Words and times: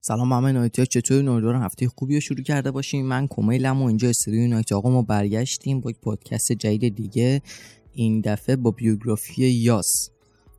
سلام 0.00 0.32
همه 0.32 0.52
نایتی 0.52 0.82
ها 0.82 0.86
چطور 0.86 1.28
امیدوارم 1.28 1.62
هفته 1.62 1.88
خوبی 1.88 2.14
رو 2.14 2.20
شروع 2.20 2.42
کرده 2.42 2.70
باشیم 2.70 3.06
من 3.06 3.26
کمیلم 3.26 3.82
و 3.82 3.86
اینجا 3.86 4.08
استودیوی 4.08 4.48
نایت 4.48 4.72
آقا 4.72 4.90
ما 4.90 5.02
برگشتیم 5.02 5.80
با 5.80 5.90
یک 5.90 5.96
پادکست 6.02 6.52
جدید 6.52 6.94
دیگه. 6.94 7.42
این 7.92 8.20
دفعه 8.20 8.56
با 8.56 8.70
بیوگرافی 8.70 9.48
یاس. 9.48 10.10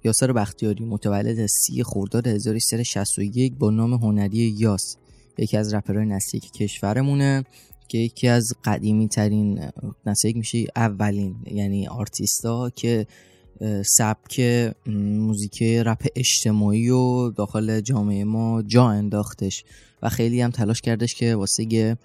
یاسر 0.03 0.33
بختیاری 0.33 0.85
متولد 0.85 1.45
سی 1.45 1.83
خرداد 1.83 2.27
1361 2.27 3.53
با 3.53 3.71
نام 3.71 3.93
هنری 3.93 4.37
یاس. 4.37 4.95
یکی 5.37 5.57
از 5.57 5.73
رپرهای 5.73 6.05
نسلی 6.05 6.39
کشورمونه 6.39 7.43
که 7.87 7.97
یکی 7.97 8.27
از 8.27 8.53
قدیمی 8.63 9.07
ترین 9.07 9.61
نسلی 10.05 10.33
میشه 10.33 10.65
اولین 10.75 11.35
یعنی 11.51 11.87
آرتیستا 11.87 12.69
که 12.69 13.07
سبک 13.85 14.41
موزیک 14.87 15.63
رپ 15.63 16.07
اجتماعی 16.15 16.89
و 16.89 17.29
داخل 17.29 17.81
جامعه 17.81 18.23
ما 18.23 18.61
جا 18.61 18.87
انداختش 18.89 19.63
و 20.01 20.09
خیلی 20.09 20.41
هم 20.41 20.51
تلاش 20.51 20.81
کردش 20.81 21.15
که 21.15 21.35
واسه 21.35 21.97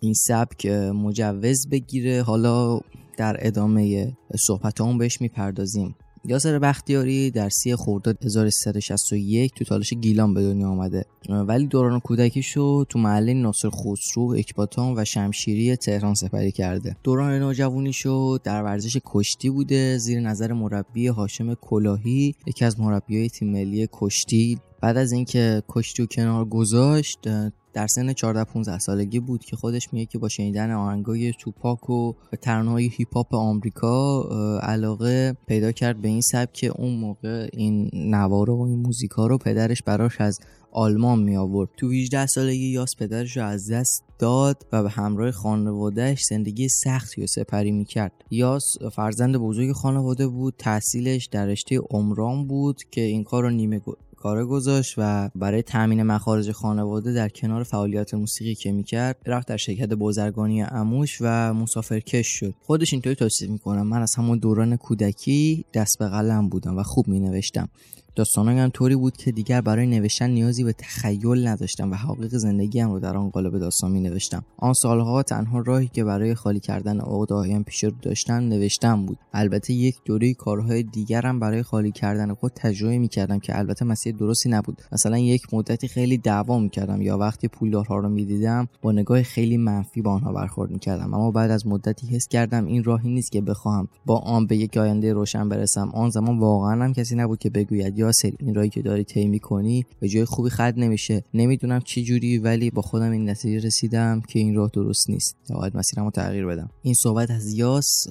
این 0.00 0.14
سبک 0.14 0.66
مجوز 0.66 1.68
بگیره. 1.68 2.22
حالا 2.22 2.80
در 3.16 3.36
ادامه 3.38 4.12
صحبت 4.36 4.80
هم 4.80 4.98
بهش 4.98 5.20
می‌پردازیم. 5.20 5.94
یاسر 6.24 6.58
بختیاری 6.58 7.30
در 7.30 7.48
سی 7.48 7.76
خرداد 7.76 8.24
1361 8.24 9.54
تو 9.54 9.64
تالش 9.64 9.92
گیلان 9.92 10.34
به 10.34 10.42
دنیا 10.42 10.68
آمده. 10.68 11.04
ولی 11.28 11.66
دوران 11.66 12.00
کودکیشو 12.00 12.84
تو 12.84 12.98
محله 12.98 13.34
ناصر 13.34 13.70
خسرو 13.70 14.34
اکباتان 14.38 14.94
و 14.98 15.04
شمشیری 15.04 15.76
تهران 15.76 16.14
سپری 16.14 16.52
کرده. 16.52 16.96
دوران 17.02 17.38
نوجوانیشو 17.38 18.38
در 18.44 18.62
ورزش 18.62 18.96
کشتی 19.04 19.50
بوده 19.50 19.98
زیر 19.98 20.20
نظر 20.20 20.52
مربی 20.52 21.06
هاشم 21.06 21.54
کلاهی 21.54 22.34
یکی 22.46 22.64
از 22.64 22.80
مربیای 22.80 23.28
تیم 23.28 23.52
ملی 23.52 23.88
کشتی. 23.92 24.58
بعد 24.82 24.96
از 24.96 25.12
اینکه 25.12 25.62
کشتی 25.68 26.02
و 26.02 26.06
کنار 26.06 26.44
گذاشت 26.44 27.28
در 27.72 27.86
سن 27.86 28.12
14 28.12 28.44
15 28.44 28.78
سالگی 28.78 29.20
بود 29.20 29.44
که 29.44 29.56
خودش 29.56 29.92
میگه 29.92 30.06
که 30.06 30.18
با 30.18 30.28
شنیدن 30.28 30.70
آهنگای 30.70 31.32
توپاک 31.32 31.90
و 31.90 32.12
ترانه‌های 32.40 32.90
هیپ 32.96 33.14
هاپ 33.14 33.34
آمریکا 33.34 34.22
علاقه 34.62 35.36
پیدا 35.46 35.72
کرد 35.72 36.02
به 36.02 36.08
این 36.08 36.20
سبک 36.20 36.52
که 36.52 36.72
اون 36.80 36.94
موقع 36.94 37.48
این 37.52 37.90
نوارا 37.94 38.56
و 38.56 38.66
این 38.66 38.78
موزیکا 38.78 39.26
رو 39.26 39.38
پدرش 39.38 39.82
براش 39.82 40.20
از 40.20 40.40
آلمان 40.72 41.18
می 41.18 41.36
آورد 41.36 41.70
تو 41.76 41.90
18 41.90 42.26
سالگی 42.26 42.66
یاس 42.66 42.96
پدرش 42.96 43.36
رو 43.36 43.44
از 43.44 43.70
دست 43.70 44.04
داد 44.18 44.66
و 44.72 44.82
به 44.82 44.90
همراه 44.90 45.30
خانوادهش 45.30 46.24
زندگی 46.24 46.68
سختی 46.68 47.20
رو 47.20 47.26
سپری 47.26 47.72
می 47.72 47.84
کرد 47.84 48.12
یاس 48.30 48.78
فرزند 48.92 49.36
بزرگ 49.36 49.72
خانواده 49.72 50.28
بود 50.28 50.54
تحصیلش 50.58 51.26
در 51.26 51.46
رشته 51.46 51.78
عمران 51.90 52.46
بود 52.46 52.82
که 52.90 53.00
این 53.00 53.24
کار 53.24 53.42
رو 53.42 53.50
نیمه 53.50 53.80
کار 54.22 54.46
گذاشت 54.46 54.94
و 54.98 55.30
برای 55.34 55.62
تامین 55.62 56.02
مخارج 56.02 56.52
خانواده 56.52 57.12
در 57.12 57.28
کنار 57.28 57.62
فعالیت 57.62 58.14
موسیقی 58.14 58.54
که 58.54 58.72
می‌کرد 58.72 59.16
رفت 59.26 59.48
در 59.48 59.56
شرکت 59.56 59.88
بازرگانی 59.88 60.62
اموش 60.62 61.18
و 61.20 61.54
مسافرکش 61.54 62.26
شد. 62.26 62.54
خودش 62.62 62.92
اینطوری 62.92 63.16
توصیف 63.16 63.50
می‌کنم 63.50 63.86
من 63.86 64.02
از 64.02 64.14
همون 64.14 64.38
دوران 64.38 64.76
کودکی 64.76 65.64
دست 65.74 65.98
به 65.98 66.08
قلم 66.08 66.48
بودم 66.48 66.78
و 66.78 66.82
خوب 66.82 67.08
مینوشتم. 67.08 67.68
داستانهایم 68.16 68.58
هم 68.58 68.70
طوری 68.70 68.96
بود 68.96 69.16
که 69.16 69.32
دیگر 69.32 69.60
برای 69.60 69.86
نوشتن 69.86 70.30
نیازی 70.30 70.64
به 70.64 70.72
تخیل 70.72 71.46
نداشتم 71.46 71.90
و 71.90 71.94
حقیق 71.94 72.36
زندگیم 72.36 72.90
رو 72.92 73.00
در 73.00 73.16
آن 73.16 73.30
قالب 73.30 73.58
داستان 73.58 73.90
می 73.90 74.00
نوشتم 74.00 74.44
آن 74.56 74.72
سالها 74.72 75.22
تنها 75.22 75.58
راهی 75.58 75.88
که 75.88 76.04
برای 76.04 76.34
خالی 76.34 76.60
کردن 76.60 77.00
عقدههایم 77.00 77.62
پیش 77.62 77.84
رو 77.84 77.90
داشتم 78.02 78.34
نوشتن 78.34 79.06
بود. 79.06 79.18
البته 79.32 79.72
یک 79.72 79.96
دوره 80.04 80.34
کارهای 80.34 80.82
دیگرم 80.82 81.40
برای 81.40 81.62
خالی 81.62 81.92
کردن 81.92 82.34
خود 82.34 82.52
تجربه 82.54 82.98
می 82.98 83.08
کردم 83.08 83.38
که 83.38 83.58
البته 83.58 83.84
مسیر 83.84 84.16
درستی 84.16 84.48
نبود. 84.48 84.82
مثلا 84.92 85.18
یک 85.18 85.54
مدتی 85.54 85.88
خیلی 85.88 86.18
دعوا 86.18 86.58
می 86.58 86.68
کردم 86.68 87.02
یا 87.02 87.18
وقتی 87.18 87.48
پولدارها 87.48 87.96
رو 87.96 88.08
می 88.08 88.24
دیدم 88.24 88.68
با 88.82 88.92
نگاه 88.92 89.22
خیلی 89.22 89.56
منفی 89.56 90.02
با 90.02 90.12
آنها 90.12 90.32
برخورد 90.32 90.70
می 90.70 90.78
کردم 90.78 91.14
اما 91.14 91.30
بعد 91.30 91.50
از 91.50 91.66
مدتی 91.66 92.06
حس 92.06 92.28
کردم 92.28 92.64
این 92.64 92.84
راهی 92.84 93.10
نیست 93.10 93.32
که 93.32 93.40
بخواهم 93.40 93.88
با 94.06 94.18
آن 94.18 94.46
به 94.46 94.56
یک 94.56 94.76
آینده 94.76 95.12
روشن 95.12 95.48
برسم. 95.48 95.90
آن 95.94 96.10
زمان 96.10 96.38
واقعا 96.38 96.84
هم 96.84 96.92
کسی 96.92 97.16
نبود 97.16 97.38
که 97.38 97.50
بگوید 97.50 98.01
یاسر 98.02 98.32
این 98.40 98.54
رایی 98.54 98.70
که 98.70 98.82
داری 98.82 99.04
طی 99.04 99.26
می‌کنی 99.26 99.86
به 100.00 100.08
جای 100.08 100.24
خوبی 100.24 100.50
خد 100.50 100.74
نمیشه. 100.76 101.24
نمی‌دونم 101.34 101.80
چی 101.80 102.04
جوری 102.04 102.38
ولی 102.38 102.70
با 102.70 102.82
خودم 102.82 103.10
این 103.10 103.30
نتیجه 103.30 103.66
رسیدم 103.66 104.20
که 104.28 104.38
این 104.38 104.54
راه 104.54 104.70
درست 104.72 105.10
نیست. 105.10 105.36
باید 105.50 105.76
مسیرمو 105.76 106.10
تغییر 106.10 106.46
بدم. 106.46 106.70
این 106.82 106.94
صحبت 106.94 107.30
از 107.30 107.52
یاس 107.52 108.06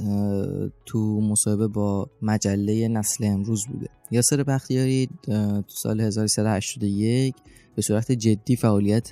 تو 0.85 1.21
مصاحبه 1.21 1.67
با 1.67 2.09
مجله 2.21 2.87
نسل 2.87 3.23
امروز 3.23 3.65
بوده. 3.67 3.87
یاسر 4.11 4.43
بختیاری 4.43 5.09
تو 5.25 5.63
سال 5.67 6.01
1381 6.01 7.35
به 7.75 7.81
صورت 7.81 8.11
جدی 8.11 8.55
فعالیت 8.55 9.09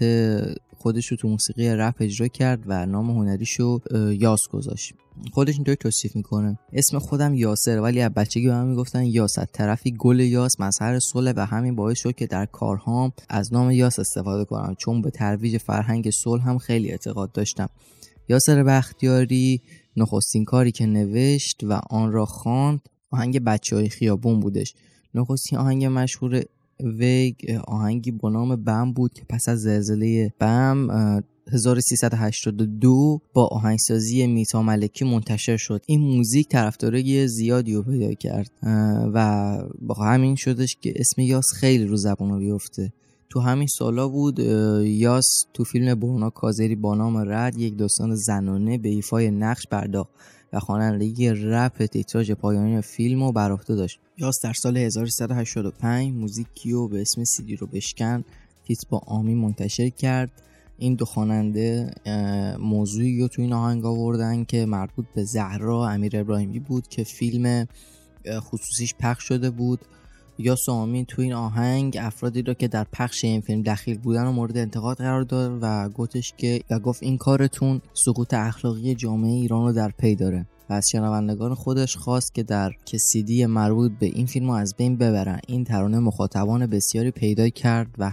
خودش 0.79 1.07
رو 1.07 1.17
تو 1.17 1.27
موسیقی 1.27 1.69
رپ 1.69 1.95
اجرا 1.99 2.27
کرد 2.27 2.63
و 2.65 2.85
نام 2.85 3.09
هنریشو 3.09 3.79
یاس 4.19 4.47
گذاشت. 4.51 4.93
خودش 5.31 5.55
اینطوری 5.55 5.75
توصیف 5.75 6.15
می‌کنه. 6.15 6.59
اسم 6.73 6.99
خودم 6.99 7.33
یاسر 7.33 7.79
ولی 7.79 8.01
از 8.01 8.11
بچگی 8.11 8.47
به 8.47 8.53
من 8.53 8.67
می‌گفتن 8.67 9.05
یاس 9.05 9.39
از 9.39 9.47
طرفی 9.53 9.91
گل 9.91 10.19
یاس 10.19 10.59
مظهر 10.59 10.99
صلح 10.99 11.33
و 11.35 11.45
همین 11.45 11.75
باعث 11.75 11.99
شد 11.99 12.15
که 12.15 12.27
در 12.27 12.45
کارهام 12.45 13.13
از 13.29 13.53
نام 13.53 13.71
یاس 13.71 13.99
استفاده 13.99 14.45
کنم. 14.45 14.75
چون 14.77 15.01
به 15.01 15.09
ترویج 15.11 15.57
فرهنگ 15.57 16.09
صلح 16.09 16.49
هم 16.49 16.57
خیلی 16.57 16.91
اعتقاد 16.91 17.31
داشتم. 17.31 17.69
یاسر 18.29 18.63
بختیاری 18.63 19.61
نخستین 19.97 20.45
کاری 20.45 20.71
که 20.71 20.85
نوشت 20.85 21.63
و 21.63 21.73
آن 21.89 22.11
را 22.11 22.25
خواند 22.25 22.81
آهنگ 23.11 23.39
بچه 23.39 23.75
های 23.75 23.89
خیابون 23.89 24.39
بودش. 24.39 24.73
نخستین 25.13 25.59
آهنگ 25.59 25.85
مشهور 25.85 26.43
ویگ 26.83 27.35
آهنگی 27.67 28.11
با 28.11 28.29
نام 28.29 28.55
بم 28.55 28.93
بود 28.93 29.13
که 29.13 29.23
پس 29.29 29.49
از 29.49 29.61
زلزله 29.61 30.33
بم 30.39 30.87
1382 31.51 33.21
با 33.33 33.47
آهنگسازی 33.47 34.27
میتا 34.27 34.61
ملکی 34.63 35.05
منتشر 35.05 35.57
شد. 35.57 35.83
این 35.85 36.01
موزیک 36.01 36.47
طرفدارای 36.47 37.27
زیادی 37.27 37.73
رو 37.73 37.83
پیدا 37.83 38.13
کرد 38.13 38.51
و 39.13 39.57
با 39.81 39.95
همین 39.95 40.35
شدش 40.35 40.77
که 40.81 40.93
اسم 40.95 41.21
یاس 41.21 41.45
خیلی 41.53 41.85
رو 41.85 41.97
زبان 41.97 42.39
بیفته. 42.39 42.93
تو 43.29 43.39
همین 43.39 43.67
سالا 43.67 44.07
بود 44.07 44.39
یاس 44.83 45.45
تو 45.53 45.63
فیلم 45.63 45.95
برنا 45.95 46.29
کازری 46.29 46.75
با 46.75 46.95
نام 46.95 47.17
رد 47.17 47.57
یک 47.57 47.77
داستان 47.77 48.15
زنانه 48.15 48.77
به 48.77 48.89
ایفای 48.89 49.31
نقش 49.31 49.67
پرداخت. 49.71 50.09
و 50.53 50.59
خوانندگی 50.59 51.29
رپ 51.29 51.85
تیتراژ 51.85 52.31
پایانی 52.31 52.81
فیلم 52.81 53.23
رو 53.23 53.31
بر 53.31 53.51
عهده 53.51 53.75
داشت. 53.75 53.99
یاس 54.17 54.41
در 54.43 54.53
سال 54.53 54.77
1385 54.77 56.13
موزیکی 56.13 56.71
رو 56.71 56.87
به 56.87 57.01
اسم 57.01 57.23
سیدی 57.23 57.55
رو 57.55 57.67
بشکن 57.67 58.23
فیت 58.63 58.87
با 58.89 59.01
آمی 59.07 59.35
منتشر 59.35 59.89
کرد. 59.89 60.31
این 60.77 60.95
دو 60.95 61.05
خواننده 61.05 61.91
موضوعی 62.59 63.21
رو 63.21 63.27
تو 63.27 63.41
این 63.41 63.53
آهنگ 63.53 63.85
آوردن 63.85 64.43
که 64.43 64.65
مربوط 64.65 65.05
به 65.15 65.23
زهرا 65.23 65.89
امیر 65.89 66.19
ابراهیمی 66.19 66.59
بود 66.59 66.87
که 66.87 67.03
فیلم 67.03 67.67
خصوصیش 68.39 68.95
پخش 68.99 69.23
شده 69.23 69.49
بود. 69.49 69.79
یا 70.39 70.55
سامین 70.55 71.05
تو 71.05 71.21
این 71.21 71.33
آهنگ 71.33 71.97
افرادی 72.01 72.41
را 72.41 72.53
که 72.53 72.67
در 72.67 72.85
پخش 72.93 73.23
این 73.23 73.41
فیلم 73.41 73.61
دخیل 73.61 73.97
بودن 73.97 74.25
و 74.27 74.31
مورد 74.31 74.57
انتقاد 74.57 74.97
قرار 74.97 75.21
داد 75.21 75.59
و 75.61 75.89
گفتش 75.89 76.33
که 76.37 76.61
و 76.69 76.79
گفت 76.79 77.03
این 77.03 77.17
کارتون 77.17 77.81
سقوط 77.93 78.33
اخلاقی 78.33 78.95
جامعه 78.95 79.31
ایران 79.31 79.65
رو 79.65 79.73
در 79.73 79.91
پی 79.97 80.15
داره. 80.15 80.45
و 80.69 80.73
از 80.73 80.89
شنوندگان 80.89 81.53
خودش 81.53 81.97
خواست 81.97 82.35
که 82.35 82.43
در 82.43 82.71
کسیدی 82.85 83.45
مربوط 83.45 83.91
به 83.99 84.05
این 84.05 84.25
فیلم 84.25 84.49
از 84.49 84.75
بین 84.75 84.97
ببرن. 84.97 85.39
این 85.47 85.63
ترانه 85.63 85.99
مخاطبان 85.99 86.67
بسیاری 86.67 87.11
پیدا 87.11 87.49
کرد 87.49 87.87
و, 87.97 88.11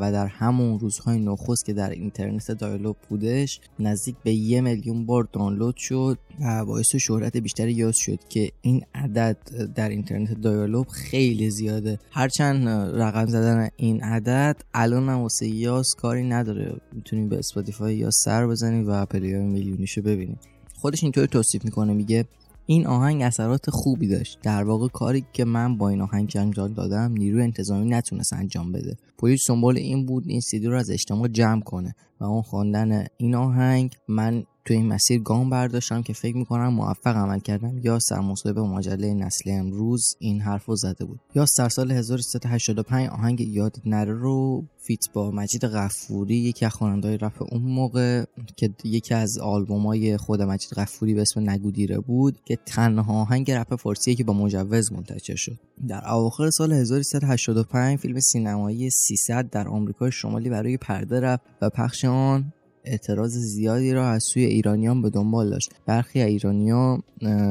و 0.00 0.12
در 0.12 0.26
همون 0.26 0.78
روزهای 0.78 1.18
نخست 1.18 1.64
که 1.64 1.72
در 1.72 1.90
اینترنت 1.90 2.52
dial-up 2.52 2.96
بودش 3.08 3.60
نزدیک 3.78 4.16
به 4.24 4.32
یه 4.32 4.60
میلیون 4.60 5.06
بار 5.06 5.28
دانلود 5.32 5.76
شد 5.76 6.18
و 6.40 6.64
باعث 6.64 6.96
شهرت 6.96 7.36
بیشتری 7.36 7.72
یاس 7.72 7.94
شد 7.94 8.18
که 8.28 8.50
این 8.62 8.82
عدد 8.94 9.36
در 9.74 9.88
اینترنت 9.88 10.40
dial-up 10.40 10.86
خیلی 10.88 11.50
زیاده. 11.50 11.98
هرچند 12.10 12.68
رقم 12.68 13.26
زدن 13.26 13.68
این 13.76 14.02
عدد 14.02 14.56
الان 14.74 15.08
هم 15.08 15.18
واسه 15.18 15.46
یاس 15.46 15.94
کاری 15.94 16.28
نداره. 16.28 16.76
می‌تونیم 16.92 17.28
به 17.28 17.38
Spotify 17.38 17.96
یاس 17.96 18.10
سر 18.10 18.46
بزنیم 18.46 18.88
و 18.88 19.06
play 19.06 19.38
میلیونیشو 19.38 20.02
ببینیم. 20.02 20.38
خودش 20.84 21.02
اینطوری 21.02 21.26
توصیف 21.26 21.64
می‌کنه 21.64 21.92
میگه 21.92 22.24
این 22.66 22.86
آهنگ 22.86 23.22
اثرات 23.22 23.70
خوبی 23.70 24.08
داشت. 24.08 24.38
در 24.42 24.64
واقع 24.64 24.88
کاری 24.88 25.24
که 25.32 25.44
من 25.44 25.76
با 25.76 25.88
این 25.88 26.00
آهنگ 26.00 26.32
انجام 26.34 26.72
دادم 26.72 27.12
نیروی 27.12 27.42
انتظامی 27.42 27.90
نتونست 27.90 28.32
انجام 28.32 28.72
بده. 28.72 28.96
پلیس 29.18 29.44
دنبال 29.46 29.78
این 29.78 30.06
بود 30.06 30.24
این 30.26 30.40
سیدی 30.40 30.66
رو 30.66 30.76
از 30.76 30.90
اجتماع 30.90 31.28
جمع 31.28 31.60
کنه 31.60 31.94
و 32.20 32.24
با 32.24 32.42
خواندن 32.42 33.06
این 33.16 33.34
آهنگ 33.34 33.96
من 34.08 34.44
تو 34.64 34.74
این 34.74 34.86
مسیر 34.86 35.22
گام 35.22 35.50
برداشتم 35.50 36.02
که 36.02 36.12
فکر 36.12 36.36
می‌کنم 36.36 36.68
موفق 36.68 37.16
عمل 37.16 37.38
کردم. 37.38 37.78
یاس 37.82 37.98
مصاحبه 37.98 38.62
مجله 38.62 39.14
نسل 39.14 39.50
امروز 39.50 40.16
این 40.18 40.40
حرف 40.40 40.64
رو 40.64 40.76
زده 40.76 41.04
بود. 41.04 41.20
یاس 41.34 41.44
در 41.58 41.68
سال 41.68 41.92
1385 41.92 43.08
آهنگ 43.08 43.40
یاد 43.40 43.76
نره 43.86 44.12
رو 44.12 44.64
feat 44.78 45.12
با 45.12 45.30
مجید 45.30 45.64
غفوری 45.64 46.34
یکی 46.34 46.66
از 46.66 46.72
خواننده‌های 46.72 47.18
رپ 47.18 47.52
اون 47.52 47.62
موقع 47.62 48.24
که 48.56 48.70
یکی 48.84 49.14
از 49.14 49.38
آلبومای 49.38 50.16
خود 50.16 50.42
مجید 50.42 50.74
غفوری 50.74 51.14
به 51.14 51.22
اسم 51.22 51.50
نگو 51.50 51.71
دیره 51.71 51.98
بود 51.98 52.38
که 52.44 52.58
تنها 52.66 53.20
آهنگ 53.20 53.50
رپ 53.50 53.76
فارسیه 53.76 54.14
که 54.14 54.24
با 54.24 54.32
مجوز 54.32 54.92
منتشر 54.92 55.36
شد. 55.36 55.58
در 55.88 56.08
اواخر 56.08 56.50
سال 56.50 56.72
1385 56.72 57.98
فیلم 57.98 58.20
سینمایی 58.20 58.90
300 58.90 59.50
در 59.50 59.68
آمریکای 59.68 60.12
شمالی 60.12 60.50
روی 60.50 60.76
پرده 60.76 61.20
رفت 61.20 61.42
و 61.62 61.70
پخش 61.70 62.04
آن 62.04 62.52
اعتراض 62.84 63.32
زیادی 63.32 63.92
را 63.92 64.08
از 64.08 64.24
سوی 64.24 64.44
ایرانیان 64.44 65.02
به 65.02 65.10
دنبال 65.10 65.50
داشت. 65.50 65.70
برخی 65.86 66.20
ایرانیان 66.20 67.02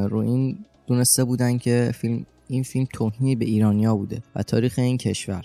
رو 0.09 0.17
این 0.17 0.57
دونسته 0.87 1.23
بودن 1.23 1.57
که 1.57 1.91
فیلم 1.93 2.25
این 2.47 2.63
فیلم 2.63 2.87
توهینی 2.93 3.35
به 3.35 3.45
ایرانیا 3.45 3.95
بوده 3.95 4.21
و 4.35 4.43
تاریخ 4.43 4.79
این 4.79 4.97
کشور. 4.97 5.41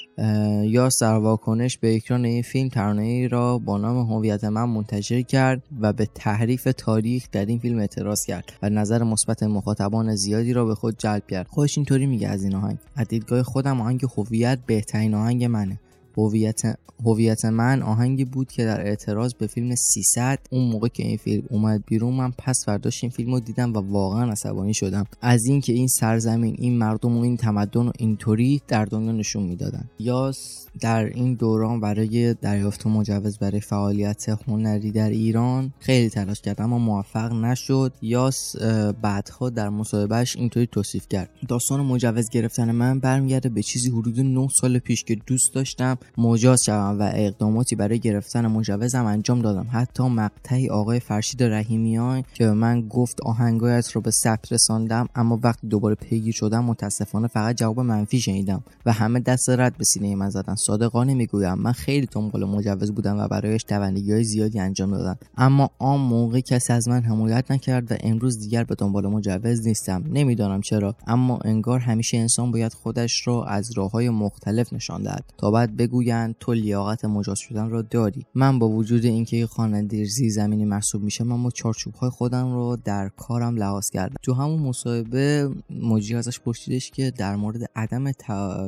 یا 0.65 0.91
سرواکنش 0.91 1.79
به 1.79 1.97
اکران 1.97 2.25
این 2.25 2.43
فیلم 2.43 2.69
ترانه 2.69 3.29
را 3.29 3.59
با 3.59 3.79
نام 3.79 4.13
هویت 4.13 4.45
من 4.45 4.65
منتشر 4.65 5.23
کرد 5.23 5.63
و 5.81 5.93
به 5.93 6.09
تحریف 6.15 6.69
تاریخ 6.77 7.27
در 7.33 7.47
این 7.47 7.59
فیلم 7.59 7.79
اعتراض 7.79 8.25
کرد 8.25 8.53
و 8.63 8.69
نظر 8.71 9.03
مثبت 9.03 9.43
مخاطبان 9.43 10.15
زیادی 10.15 10.53
را 10.53 10.65
به 10.65 10.75
خود 10.75 10.99
جلب 10.99 11.27
کرد. 11.27 11.47
خودش 11.47 11.79
اینطوری 11.79 12.07
میگه 12.07 12.29
از 12.29 12.45
این 12.45 12.55
آهنگ. 12.55 12.79
از 12.97 13.09
دیدگاه 13.09 13.43
خودم 13.43 13.81
آهنگ 13.81 14.01
هویت 14.17 14.59
بهترین 14.67 15.15
آهنگ 15.15 15.45
منه. 15.45 15.81
هویت 16.19 16.63
هویت 17.05 17.45
من 17.45 17.83
آهنگی 17.83 18.25
بود 18.25 18.53
که 18.53 18.65
در 18.65 18.87
اعتراض 18.87 19.35
به 19.35 19.47
فیلم 19.47 19.75
300 19.75 20.39
اون 20.51 20.71
موقع 20.71 20.89
که 20.89 21.03
این 21.03 21.17
فیلم 21.17 21.43
اومد 21.51 21.85
بیرون 21.87 22.15
من 22.15 22.31
پس 22.39 22.65
فرداش 22.65 23.05
این 23.05 23.11
فیلم 23.11 23.39
دیدم 23.39 23.73
و 23.73 23.79
واقعا 23.79 24.31
عصبانی 24.31 24.75
شدم. 24.75 25.07
از 25.21 25.47
اینکه 25.47 25.73
این 25.73 25.89
سرزمین 25.89 26.55
این 26.59 26.79
مردم 26.79 27.17
و 27.17 27.21
این 27.21 27.37
تمدن 27.37 27.87
و 27.87 27.93
اینطوری 27.99 28.63
در 28.69 28.85
دنیا 28.85 29.13
نشون 29.13 29.43
می‌دادن. 29.43 29.85
یاس 29.99 30.67
در 30.81 31.05
این 31.05 31.35
دوران 31.35 31.81
برای 31.81 32.35
دریافت 32.35 32.87
مجوز 32.87 33.39
برای 33.39 33.61
فعالیت 33.61 34.29
هنری 34.29 34.91
در 34.91 35.11
ایران 35.11 35.73
خیلی 35.81 36.11
تلاش 36.11 36.41
کرد 36.41 36.61
اما 36.61 36.79
موفق 36.79 37.33
نشد. 37.33 37.93
یاس 38.03 38.57
بعدها 39.03 39.51
در 39.51 39.69
مصاحبهش 39.69 40.37
اینطوری 40.37 40.67
توصیف 40.67 41.09
کرد. 41.09 41.31
داستان 41.49 41.81
مجوز 41.81 42.31
گرفتن 42.31 42.71
من 42.73 42.99
برمیگرده 42.99 43.49
به 43.49 43.63
چیزی 43.63 43.91
حدود 43.91 44.21
9 44.21 44.49
سال 44.49 44.79
پیش 44.79 45.05
که 45.05 45.15
دوست 45.27 45.55
داشتم. 45.55 45.99
مجاز 46.19 46.65
شوم 46.65 46.97
و 47.01 47.11
اقداماتی 47.15 47.77
برای 47.77 47.99
گرفتن 47.99 48.47
مجوزم 48.47 49.05
انجام 49.05 49.43
دادم. 49.43 49.67
حتی 49.73 50.03
مقطعی 50.03 50.69
آقای 50.69 51.01
فرشید 51.01 51.43
رحیمیان 51.43 52.25
که 52.35 52.45
به 52.45 52.53
من 52.53 52.89
گفت 52.89 53.21
آهنگایت 53.21 53.91
رو 53.91 54.01
به 54.01 54.11
ثبت 54.11 54.53
رساندم 54.53 55.09
اما 55.15 55.41
وقتی 55.43 55.69
دوباره 55.69 55.95
پیگیر 55.95 56.35
شدم 56.35 56.65
متاسفانه 56.65 57.29
فقط 57.29 57.57
جواب 57.57 57.81
منفی 57.81 58.21
شنیدم 58.21 58.63
و 58.87 58.93
همه 58.93 59.21
دست 59.21 59.51
رد 59.51 59.77
به 59.77 59.85
سینه 59.85 60.15
من 60.15 60.31
زدن. 60.31 60.55
صادقانه 60.55 61.15
می‌گویم 61.15 61.55
من 61.55 61.73
خیلی 61.73 62.09
دنبال 62.13 62.45
مجوز 62.45 62.93
بودم 62.93 63.19
و 63.19 63.29
برایش 63.29 63.65
دوندگی 63.69 64.13
های 64.13 64.25
زیادی 64.25 64.61
انجام 64.61 64.91
دادم. 64.91 65.19
اما 65.37 65.71
آن 65.79 66.01
موقع 66.01 66.41
کسی 66.41 66.73
از 66.73 66.89
من 66.89 67.03
حمایت 67.03 67.51
نکرد 67.51 67.93
و 67.93 67.95
امروز 68.01 68.39
دیگر 68.39 68.65
به 68.65 68.75
دنبال 68.75 69.07
مجوز 69.07 69.67
نیستم. 69.67 70.05
نمی‌دانم 70.13 70.61
چرا 70.61 70.95
اما 71.07 71.39
انگار 71.45 71.79
همیشه 71.79 72.17
انسان 72.17 72.51
باید 72.51 72.73
خودش 72.73 73.27
را 73.27 73.45
از 73.45 73.71
راه 73.77 73.91
های 73.91 74.11
مختلف 74.11 74.73
نشان 74.73 75.03
دهد. 75.03 75.25
تا 75.37 75.51
بعد 75.51 75.77
بگویند 75.89 76.37
تو 76.41 76.53
لیاقت 76.53 77.05
مجاز 77.05 77.39
شدن 77.39 77.71
را 77.71 77.83
داری. 77.83 78.27
من 78.35 78.59
با 78.59 78.69
وجود 78.69 79.05
اینکه 79.05 79.47
خواننده 79.47 80.05
زی 80.05 80.31
زمینی 80.31 80.65
محسوب 80.65 81.03
میشم 81.03 81.33
اما 81.33 81.51
چارچوب 81.51 81.95
های 81.95 82.11
خودم 82.11 82.53
رو 82.53 82.77
در 82.85 83.09
کارم 83.09 83.57
لحاظ 83.57 83.91
کردم. 83.91 84.17
تو 84.23 84.35
همون 84.35 84.59
مصاحبه 84.59 85.51
مجری 85.71 86.15
ازش 86.15 86.41
پرسیدش 86.41 86.91
که 86.91 87.11
در 87.11 87.37
مورد 87.37 87.71
عدم 87.77 88.13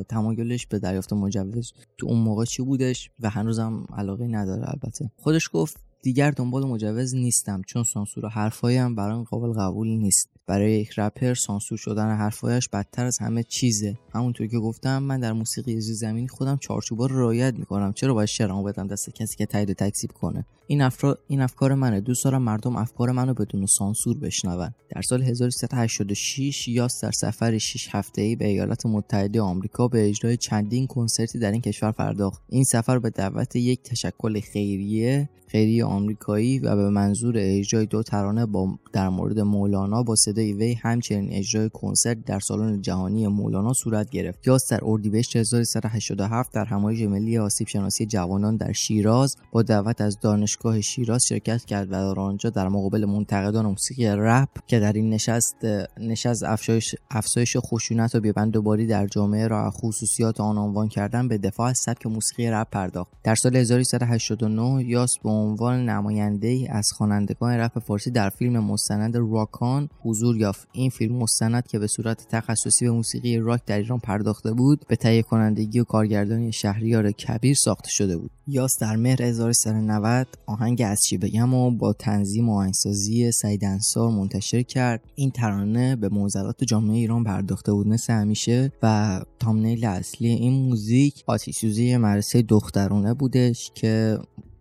تمایلش 0.09 0.67
به 0.67 0.79
دریافت 0.79 1.13
مجوز 1.13 1.73
تو 1.97 2.07
اون 2.07 2.19
موقع 2.19 2.45
چی 2.45 2.63
بودش 2.63 3.09
و 3.19 3.29
هنوزم 3.29 3.85
علاقه 3.97 4.27
نداره 4.27 4.69
البته. 4.69 5.11
خودش 5.17 5.49
گفت 5.53 5.77
دیگر 6.03 6.31
دنبال 6.31 6.65
مجوز 6.67 7.15
نیستم 7.15 7.61
چون 7.67 7.83
سانسور 7.83 8.29
حرفهایم 8.29 8.95
برای 8.95 9.23
قابل 9.23 9.53
قبول 9.53 9.87
نیست. 9.87 10.29
برای 10.47 10.71
یک 10.71 10.99
رپر 10.99 11.33
سانسور 11.33 11.77
شدن 11.77 12.15
حرفایش 12.15 12.69
بدتر 12.69 13.05
از 13.05 13.17
همه 13.17 13.43
چیزه. 13.43 13.97
همونطور 14.13 14.47
که 14.47 14.59
گفتم 14.59 15.03
من 15.03 15.19
در 15.19 15.33
موسیقی 15.33 15.81
زمینی 15.81 16.27
خودم 16.27 16.57
چارچوبا 16.57 17.05
رو 17.05 17.19
رعایت 17.19 17.53
می‌کنم. 17.53 17.93
چرا 17.93 18.13
باید 18.13 18.27
شعرمو 18.27 18.63
بدم 18.63 18.87
دست 18.87 19.09
کسی 19.09 19.37
که 19.37 19.45
تایید 19.45 19.69
و 19.69 19.73
تکذیب 19.73 20.11
کنه؟ 20.11 20.45
این 20.67 20.81
افرا 20.81 21.17
این 21.27 21.41
افکار 21.41 21.73
منه. 21.73 22.01
دوست 22.01 22.23
دارم 22.23 22.41
مردم 22.41 22.75
افکار 22.75 23.11
منو 23.11 23.33
بدون 23.33 23.65
سانسور 23.65 24.17
بشنون. 24.17 24.73
در 24.89 25.01
سال 25.01 25.23
1386 25.23 26.67
یاس 26.67 27.03
در 27.03 27.11
سفر 27.11 27.57
6 27.57 27.89
ای 28.17 28.35
به 28.35 28.47
ایالات 28.47 28.85
متحده 28.85 29.41
آمریکا 29.41 29.87
به 29.87 30.09
اجرای 30.09 30.37
چندین 30.37 30.87
کنسرتی 30.87 31.39
در 31.39 31.51
این 31.51 31.61
کشور 31.61 31.91
پرداخت. 31.91 32.41
این 32.49 32.63
سفر 32.63 32.99
به 32.99 33.09
دعوت 33.09 33.55
یک 33.55 33.83
تشکل 33.83 34.39
خیریه 34.39 35.29
خیریه 35.51 35.85
آمریکایی 35.85 36.59
و 36.59 36.75
به 36.75 36.89
منظور 36.89 37.35
اجرای 37.37 37.85
دو 37.85 38.03
ترانه 38.03 38.45
با 38.45 38.79
در 38.93 39.09
مورد 39.09 39.39
مولانا 39.39 40.03
با 40.03 40.15
صدای 40.31 40.53
وی 40.53 40.73
همچنین 40.73 41.33
اجرای 41.33 41.69
کنسرت 41.73 42.25
در 42.25 42.39
سالن 42.39 42.81
جهانی 42.81 43.27
مولانا 43.27 43.73
صورت 43.73 44.09
گرفت. 44.09 44.47
یاس 44.47 44.71
در 44.71 44.79
اردیبهشت 44.83 45.35
1387 45.35 46.53
در 46.53 46.65
همایش 46.65 47.01
ملی 47.01 47.37
آسیب 47.37 47.67
شناسی 47.67 48.05
جوانان 48.05 48.57
در 48.57 48.71
شیراز 48.71 49.35
با 49.51 49.61
دعوت 49.61 50.01
از 50.01 50.19
دانشگاه 50.19 50.81
شیراز 50.81 51.25
شرکت 51.25 51.65
کرد 51.65 51.87
و 51.87 51.91
در 51.91 52.19
آنجا 52.19 52.49
در 52.49 52.67
مقابل 52.67 53.05
منتقدان 53.05 53.65
موسیقی 53.65 54.05
رپ 54.07 54.49
که 54.67 54.79
در 54.79 54.93
این 54.93 55.09
نشست 55.09 55.55
نشست 55.97 56.43
افزایش 56.43 56.95
افزایش 57.11 57.57
خشونت 57.57 58.15
و 58.15 58.19
بیبندوباری 58.19 58.87
در 58.87 59.07
جامعه 59.07 59.47
را 59.47 59.71
خصوصیات 59.71 60.41
آن 60.41 60.57
عنوان 60.57 60.87
کردن 60.87 61.27
به 61.27 61.37
دفاع 61.37 61.69
از 61.69 61.77
سبک 61.77 62.05
موسیقی 62.05 62.47
رپ 62.47 62.67
پرداخت. 62.71 63.11
در 63.23 63.35
سال 63.35 63.55
1389 63.55 64.85
یاس 64.85 65.17
به 65.23 65.29
عنوان 65.29 65.89
نماینده 65.89 66.47
ای 66.47 66.67
از 66.67 66.91
خوانندگان 66.91 67.51
رپ 67.53 67.79
فارسی 67.79 68.11
در 68.11 68.29
فیلم 68.29 68.63
مستند 68.63 69.17
راکان 69.17 69.89
حضور 70.03 70.20
یافت. 70.21 70.67
این 70.71 70.89
فیلم 70.89 71.15
مستند 71.15 71.67
که 71.67 71.79
به 71.79 71.87
صورت 71.87 72.27
تخصصی 72.29 72.85
به 72.85 72.91
موسیقی 72.91 73.37
راک 73.37 73.65
در 73.65 73.77
ایران 73.77 73.99
پرداخته 73.99 74.51
بود 74.53 74.85
به 74.87 74.95
تهیه 74.95 75.21
کنندگی 75.21 75.79
و 75.79 75.83
کارگردانی 75.83 76.51
شهریار 76.51 77.11
کبیر 77.11 77.55
ساخته 77.55 77.89
شده 77.89 78.17
بود. 78.17 78.31
یاس 78.47 78.79
در 78.79 78.95
مهر 78.95 79.21
1390 79.21 80.27
آهنگ 80.45 80.81
از 80.85 81.03
چی 81.03 81.17
بگم 81.17 81.53
و 81.53 81.71
با 81.71 81.93
تنظیم 81.93 82.49
و 82.49 82.57
آهنگسازی 82.57 83.31
سعید 83.31 83.65
انصار 83.65 84.11
منتشر 84.11 84.61
کرد. 84.61 85.01
این 85.15 85.31
ترانه 85.31 85.95
به 85.95 86.09
موزلات 86.09 86.63
جامعه 86.63 86.97
ایران 86.97 87.23
پرداخته 87.23 87.73
بود 87.73 87.87
مثل 87.87 88.13
همیشه 88.13 88.71
و 88.83 89.19
تامنیل 89.39 89.85
اصلی 89.85 90.27
این 90.27 90.53
موزیک 90.53 91.23
آتیسوزی 91.27 91.97
مدرسه 91.97 92.41
دخترونه 92.41 93.13
بودش 93.13 93.71
که 93.75 94.17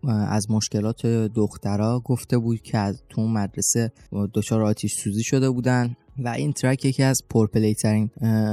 از 0.09 0.51
مشکلات 0.51 1.07
دخترها 1.07 2.01
گفته 2.01 2.39
بود 2.39 2.63
که 2.63 2.79
از 2.79 3.03
تو 3.09 3.27
مدرسه 3.27 3.93
دچار 4.35 4.63
آتیش 4.63 4.95
سوزی 4.95 5.23
شده 5.23 5.51
بودن 5.51 5.97
و 6.19 6.29
این 6.29 6.53
track 6.53 6.85
یکی 6.85 7.03
از 7.03 7.23
پر 7.31 7.45
play 7.45 7.75
ترین 7.75 8.11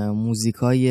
موزیکای 0.09 0.81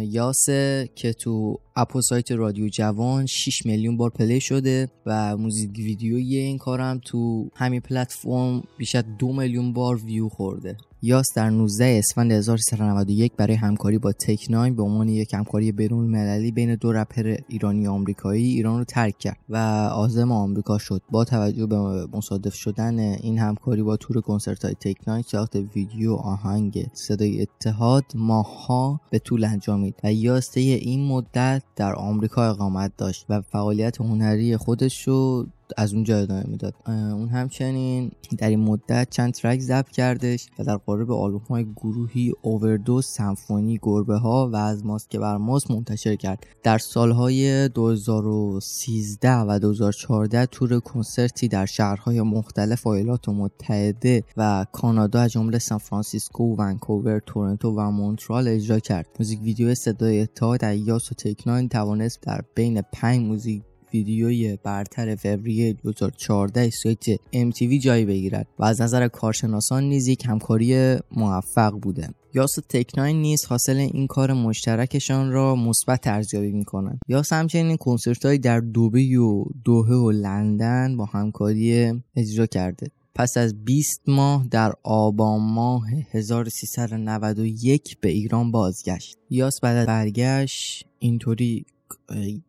یاسه 0.00 0.88
که 0.94 1.12
تو 1.12 1.60
app 1.76 1.96
و 1.96 2.02
سایت 2.02 2.32
رادیو 2.32 2.68
جوان 2.68 3.26
6 3.26 3.66
میلیون 3.66 3.96
بار 3.96 4.10
play 4.10 4.40
شده 4.40 4.88
و 5.06 5.36
موزیک 5.36 5.70
ویدیوی 5.78 6.36
این 6.36 6.58
کارم 6.58 7.00
تو 7.04 7.48
همین 7.54 7.80
پلتفرم 7.80 8.62
بیش 8.78 8.94
از 8.94 9.04
دو 9.18 9.32
میلیون 9.32 9.72
بار 9.72 9.96
ویو 9.96 10.28
خورده. 10.28 10.76
یاس 11.02 11.26
در 11.36 11.50
19 11.50 11.84
اسفند 11.84 12.32
1391 12.32 13.32
برای 13.36 13.54
همکاری 13.54 13.98
با 13.98 14.12
Tech 14.12 14.46
N9ne 14.50 14.76
به 14.76 14.82
عنوان 14.82 15.08
یک 15.08 15.34
همکاری 15.34 15.72
بین 15.72 16.00
المللی 16.00 16.50
بین 16.50 16.74
دو 16.74 16.92
رپر 16.92 17.36
ایرانی 17.48 17.86
آمریکایی 17.86 18.54
ایران 18.54 18.78
رو 18.78 18.84
ترک 18.84 19.18
کرد 19.18 19.38
و 19.48 19.86
عازم 19.86 20.32
آمریکا 20.32 20.78
شد. 20.78 21.02
با 21.10 21.24
توجه 21.24 21.66
به 21.66 22.06
مصادف 22.12 22.54
شدن 22.54 22.98
این 22.98 23.38
همکاری 23.38 23.82
با 23.82 23.96
تور 23.96 24.20
کنسرت 24.20 24.64
های 24.64 24.74
Tech 24.74 24.96
N9ne 25.08 25.22
ساخت 25.22 25.56
ویدیو 25.56 26.12
آهنگ 26.12 26.86
صدای 26.92 27.42
اتحاد 27.42 28.04
ماها 28.14 29.00
به 29.10 29.18
طول 29.18 29.44
انجامید 29.44 29.94
و 30.04 30.12
یاس 30.12 30.56
این 30.56 31.06
مدت 31.06 31.62
در 31.76 31.94
آمریکا 31.94 32.50
اقامت 32.50 32.92
داشت 32.96 33.26
و 33.28 33.40
فعالیت 33.40 34.00
هنری 34.00 34.56
خودش 34.56 35.08
رو 35.08 35.46
از 35.76 35.94
اونجا 35.94 36.18
ادامه 36.18 36.44
می‌داد 36.48 36.74
اون 36.86 37.28
همچنین 37.28 38.10
در 38.38 38.48
این 38.48 38.60
مدت 38.60 39.10
چند 39.10 39.34
track 39.34 39.60
ضبط 39.60 39.90
کردش 39.90 40.46
و 40.58 40.64
در 40.64 40.76
قالب 40.76 41.12
آلبوم 41.12 41.42
های 41.50 41.64
گروهی 41.64 42.32
اووردوز 42.42 43.06
سمفونی 43.06 43.78
گربه 43.82 44.16
ها 44.16 44.50
و 44.52 44.56
از 44.56 44.86
ماست 44.86 45.10
که 45.10 45.18
بر 45.18 45.36
ماست 45.36 45.70
منتشر 45.70 46.16
کرد 46.16 46.46
در 46.62 46.78
سالهای 46.78 47.68
2013 47.68 49.36
و 49.36 49.58
2014 49.58 50.46
تور 50.46 50.80
کنسرتی 50.80 51.48
در 51.48 51.66
شهرهای 51.66 52.22
مختلف 52.22 52.86
ایالات 52.86 53.28
متحده 53.28 54.24
و 54.36 54.66
کانادا 54.72 55.20
از 55.20 55.32
جمله 55.32 55.58
سان 55.58 55.78
فرانسیسکو، 55.78 56.56
ونکوور، 56.56 57.18
تورنتو 57.26 57.70
و 57.70 57.90
مونترال 57.90 58.48
اجرا 58.48 58.78
کرد. 58.78 59.06
موزیک 59.18 59.40
ویدیو 59.42 59.74
صدای 59.74 60.20
اتحاد 60.20 60.64
یاس 60.64 61.12
و 61.12 61.14
Tech 61.14 61.41
N9ne 61.41 61.68
توانست 61.68 62.22
در 62.22 62.40
بین 62.54 62.82
پنج 62.92 63.20
موزیک 63.20 63.62
ویدیوی 63.92 64.58
برتر 64.62 65.14
فوریه 65.14 65.72
2014 65.72 66.70
سایت 66.70 67.16
MTV 67.16 67.82
جای 67.82 68.04
بگیرد 68.04 68.46
و 68.58 68.64
از 68.64 68.80
نظر 68.80 69.08
کارشناسان 69.08 69.84
نیز 69.84 70.08
یک 70.08 70.26
همکاری 70.26 70.96
موفق 71.12 71.72
بوده. 71.82 72.08
یاس 72.34 72.58
و 72.58 72.60
تکناین 72.68 73.22
نیز 73.22 73.44
حاصل 73.44 73.76
این 73.76 74.06
کار 74.06 74.32
مشترکشان 74.32 75.30
را 75.30 75.54
مثبت 75.56 76.06
ارزیابی 76.06 76.50
می‌کنند 76.50 76.98
یاس 77.08 77.32
همچنین 77.32 77.76
کنسرت 77.76 78.36
در 78.36 78.60
دوبه 78.60 79.18
و 79.18 79.44
دوهه 79.64 79.94
و 79.94 80.10
لندن 80.10 80.96
با 80.96 81.04
همکاری 81.04 81.92
اجرا 82.16 82.46
کرده. 82.46 82.86
پس 83.14 83.36
از 83.36 83.64
20 83.64 84.02
ماه 84.06 84.46
در 84.50 84.72
آبان 84.82 85.40
ماه 85.40 85.84
1391 86.10 87.96
به 88.00 88.08
ایران 88.08 88.50
بازگشت. 88.50 89.18
یاس 89.30 89.60
بعد 89.62 89.76
از 89.76 89.86
برگشت 89.86 90.86
اینطوری 90.98 91.66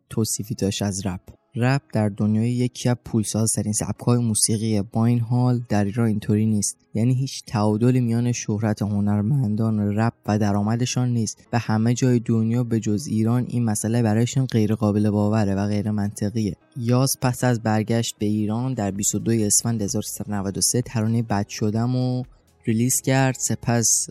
توصیفی 0.09 0.55
داشت 0.55 0.81
از 0.81 1.05
رپ. 1.05 1.21
رپ 1.55 1.81
در 1.93 2.09
دنیای 2.09 2.51
یکی 2.51 2.89
از 2.89 2.95
پولسازترین 3.05 3.73
سبکهای 3.73 4.17
موسیقی 4.17 4.81
با 4.81 5.05
این 5.05 5.19
حال 5.19 5.61
در 5.69 5.85
ایران 5.85 6.07
اینطوری 6.07 6.45
نیست. 6.45 6.77
یعنی 6.93 7.13
هیچ 7.13 7.43
تعادلی 7.47 8.01
میان 8.01 8.31
شهرت 8.31 8.81
هنرمندان 8.81 9.79
رپ 9.79 10.13
و 10.25 10.39
درآمدشان 10.39 11.09
نیست. 11.09 11.47
و 11.53 11.59
همه 11.59 11.93
جای 11.93 12.19
دنیا 12.19 12.63
به 12.63 12.79
جز 12.79 13.07
ایران 13.07 13.45
این 13.49 13.65
مسئله 13.65 14.01
برایشان 14.01 14.45
غیر 14.45 14.75
قابل 14.75 15.09
باوره 15.09 15.55
و 15.55 15.67
غیر 15.67 15.91
منطقیه 15.91 16.55
یاز 16.77 17.17
پس 17.21 17.43
از 17.43 17.63
برگشت 17.63 18.15
به 18.19 18.25
ایران 18.25 18.73
در 18.73 18.91
22 18.91 19.31
اسفند 19.31 19.81
1393 19.81 20.81
ترانه 20.81 21.21
بد 21.21 21.47
شدم 21.47 21.95
و 21.95 22.23
ریلیز 22.65 23.01
کرد. 23.01 23.35
سپس 23.39 24.07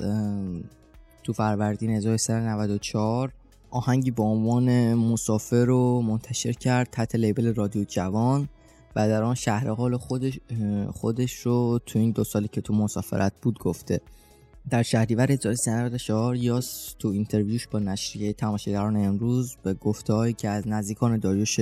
تو 1.22 1.32
فروردین 1.32 1.90
1394 1.90 3.32
آهنگی 3.70 4.10
با 4.10 4.24
عنوان 4.24 4.94
مسافر 4.94 5.64
رو 5.64 6.02
منتشر 6.02 6.52
کرد 6.52 6.88
تحت 6.92 7.14
لیبل 7.14 7.54
رادیو 7.54 7.84
جوان 7.84 8.48
و 8.96 9.08
در 9.08 9.22
آن 9.22 9.34
شهر 9.34 9.68
حال 9.68 9.96
خودش, 9.96 10.38
خودش 10.92 11.34
رو 11.34 11.80
تو 11.86 11.98
این 11.98 12.10
دو 12.10 12.24
سالی 12.24 12.48
که 12.48 12.60
تو 12.60 12.74
مسافرت 12.74 13.32
بود 13.42 13.58
گفته. 13.58 14.00
در 14.70 14.82
شهریور 14.82 15.32
1394 15.32 16.36
یاس 16.36 16.94
تو 16.98 17.08
اینترویوش 17.08 17.66
با 17.68 17.78
نشریه 17.78 18.32
تماشاگران 18.32 18.96
امروز 18.96 19.56
به 19.62 19.74
گفته 19.74 20.32
که 20.32 20.48
از 20.48 20.68
نزدیکان 20.68 21.18
داریوش 21.18 21.60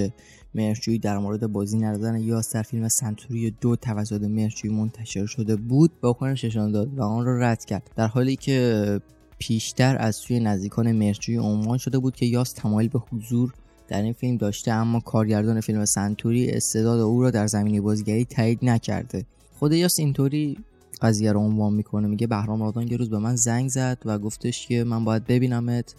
مرجویی 0.55 0.99
در 0.99 1.19
مورد 1.19 1.47
بازی 1.47 1.79
ندادن 1.79 2.21
یاس 2.21 2.55
در 2.55 2.62
فیلم 2.62 2.88
سنتوری 2.88 3.50
دو 3.50 3.77
توسط 3.77 4.23
مرجویی 4.23 4.75
منتشر 4.75 5.27
شده 5.27 5.57
بود 5.57 5.91
واکنش 6.03 6.45
نشان 6.45 6.73
داد 6.73 6.99
و 6.99 7.03
آن 7.03 7.25
را 7.25 7.38
رد 7.38 7.65
کرد. 7.65 7.91
در 7.97 8.07
حالی 8.07 8.37
که 8.37 9.00
پیشتر 9.38 9.97
از 9.99 10.16
سوی 10.16 10.40
نزدیکان 10.40 10.92
مرجوی 10.92 11.37
عنوان 11.37 11.78
شده 11.78 11.99
بود 11.99 12.16
که 12.16 12.26
یاس 12.26 12.52
تمایل 12.52 12.88
به 12.88 12.99
حضور 12.99 13.54
در 13.88 14.02
این 14.02 14.12
فیلم 14.12 14.37
داشته 14.37 14.73
اما 14.73 15.00
کارگردان 15.00 15.61
فیلم 15.61 15.85
سنتوری 15.85 16.50
استعداد 16.50 17.00
او 17.00 17.23
را 17.23 17.30
در 17.30 17.47
زمینه 17.47 17.80
بازیگری 17.80 18.25
تایید 18.25 18.59
نکرده. 18.62 19.26
خود 19.59 19.73
یاس 19.73 19.99
اینطوری 19.99 20.59
قضیه 21.02 21.33
رو 21.33 21.40
عنوان 21.40 21.73
می‌کنه 21.73 22.09
میگه 22.09 22.26
بهرام 22.26 22.62
رادان 22.62 22.88
یه 22.88 22.97
روز 22.97 23.11
به 23.11 23.18
من 23.18 23.37
زنگ 23.37 23.68
زد 23.68 23.99
و 24.04 24.18
گفتش 24.18 24.66
که 24.66 24.85
من 24.85 25.04
باید 25.04 25.25
ببینمت 25.25 25.95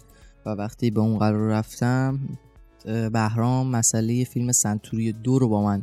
و 0.46 0.50
وقتی 0.50 0.90
به 0.90 1.00
اون 1.00 1.18
قرار 1.18 1.50
رفتم 1.50 2.20
بهرام 3.12 3.66
مسئله 3.66 4.24
فیلم 4.24 4.52
سنتوری 4.52 5.12
دو 5.12 5.38
رو 5.38 5.48
با 5.48 5.62
من 5.62 5.82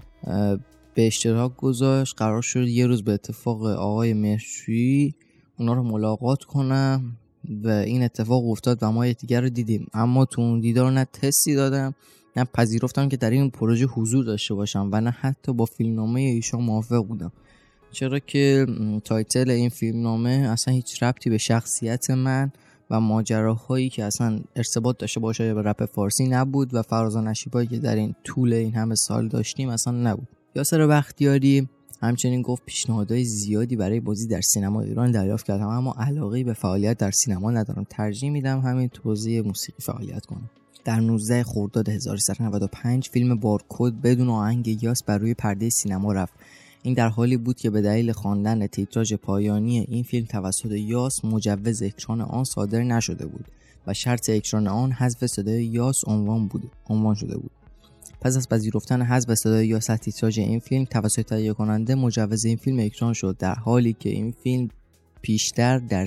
به 0.93 1.07
اشتراک 1.07 1.55
گذاشت. 1.55 2.15
قرار 2.17 2.41
شد 2.41 2.67
یه 2.67 2.87
روز 2.87 3.03
به 3.03 3.11
اتفاق 3.11 3.65
آقای 3.65 4.13
مرشوی 4.13 5.13
اونا 5.59 5.73
رو 5.73 5.83
ملاقات 5.83 6.43
کنم 6.43 7.17
و 7.63 7.69
این 7.69 8.03
اتفاق 8.03 8.49
افتاد 8.49 8.79
و 8.81 8.91
ما 8.91 9.07
یکدیگر 9.07 9.41
رو 9.41 9.49
دیدیم. 9.49 9.87
اما 9.93 10.25
تو 10.25 10.41
اون 10.41 10.59
دیدار 10.59 10.91
نه 10.91 11.05
تستی 11.05 11.55
دادم 11.55 11.93
نه 12.35 12.43
پذیرفتم 12.43 13.09
که 13.09 13.17
در 13.17 13.29
این 13.29 13.49
پروژه 13.49 13.85
حضور 13.85 14.25
داشته 14.25 14.53
باشم 14.53 14.89
و 14.91 15.01
نه 15.01 15.09
حتی 15.09 15.53
با 15.53 15.65
فیلمنامه 15.65 16.21
ایشان 16.21 16.61
موافق 16.61 17.05
بودم. 17.05 17.31
چرا 17.91 18.19
که 18.19 18.65
title 19.03 19.49
این 19.49 19.69
فیلمنامه 19.69 20.29
اصلا 20.29 20.73
هیچ 20.73 21.03
ربطی 21.03 21.29
به 21.29 21.37
شخصیت 21.37 22.09
من 22.09 22.51
و 22.89 22.99
ماجراهایی 22.99 23.89
که 23.89 24.03
اصلا 24.03 24.39
ارتباط 24.55 24.97
داشته 24.97 25.19
باشه 25.19 25.53
به 25.53 25.61
رپ 25.61 25.85
فارسی 25.85 26.27
نبود 26.27 26.73
و 26.73 26.81
فراز 26.81 27.15
و 27.15 27.21
نشیبایی 27.21 27.67
که 27.67 27.79
در 27.79 27.95
این 27.95 28.15
طول 28.23 28.53
این 28.53 28.75
همه 28.75 28.95
سال 28.95 29.27
داشتیم 29.27 29.69
اصلا 29.69 29.93
نبود. 29.93 30.27
یاسر 30.55 30.87
بختیاری 30.87 31.67
همچنین 32.01 32.41
گفت 32.41 32.63
پیشنهادهای 32.65 33.23
زیادی 33.23 33.75
برای 33.75 33.99
بازی 33.99 34.27
در 34.27 34.41
سینما 34.41 34.81
ایران 34.81 35.11
دریافت 35.11 35.45
کردم 35.45 35.67
اما 35.67 35.95
علاقه 35.97 36.43
به 36.43 36.53
فعالیت 36.53 36.97
در 36.97 37.11
سینما 37.11 37.51
ندارم. 37.51 37.85
ترجیح 37.89 38.29
میدم 38.29 38.59
همین 38.59 38.89
توضیح 38.89 39.41
موسیقی 39.41 39.77
فعالیت 39.81 40.25
کنم. 40.25 40.49
در 40.85 40.99
19 40.99 41.43
خرداد 41.43 41.89
1395 41.89 43.09
فیلم 43.09 43.35
بارکد 43.35 43.93
بدون 44.03 44.29
آهنگ 44.29 44.83
یاس 44.83 45.03
بر 45.03 45.17
روی 45.17 45.33
پرده 45.33 45.69
سینما 45.69 46.13
رفت. 46.13 46.33
این 46.83 46.93
در 46.93 47.09
حالی 47.09 47.37
بود 47.37 47.57
که 47.57 47.69
به 47.69 47.81
دلیل 47.81 48.11
خواندن 48.11 48.67
تیتراژ 48.67 49.13
پایانی 49.13 49.79
این 49.79 50.03
فیلم 50.03 50.25
توسط 50.25 50.71
یاس 50.71 51.25
مجوز 51.25 51.83
اکران 51.83 52.21
آن 52.21 52.43
صادر 52.43 52.83
نشده 52.83 53.25
بود 53.25 53.45
و 53.87 53.93
شرط 53.93 54.29
اکران 54.29 54.67
آن 54.67 54.91
حذف 54.91 55.25
صدای 55.25 55.65
یاس 55.65 56.07
عنوان 56.07 56.47
بود 56.47 56.71
عنوان 56.89 57.15
شده 57.15 57.37
بود. 57.37 57.51
پس 58.21 58.37
از 58.37 58.49
پذیرفتن 58.49 59.01
حذف 59.01 59.33
صدای 59.33 59.67
یا 59.67 59.79
تیتراژ 59.79 60.39
این 60.39 60.59
فیلم 60.59 60.85
توسط 60.85 61.21
تهیه 61.21 61.53
کننده 61.53 61.95
مجوز 61.95 62.45
این 62.45 62.57
فیلم 62.57 62.79
اکران 62.79 63.13
شد 63.13 63.37
در 63.39 63.55
حالی 63.55 63.93
که 63.93 64.09
این 64.09 64.31
فیلم 64.43 64.69
پیشتر 65.21 65.79
در 65.79 66.05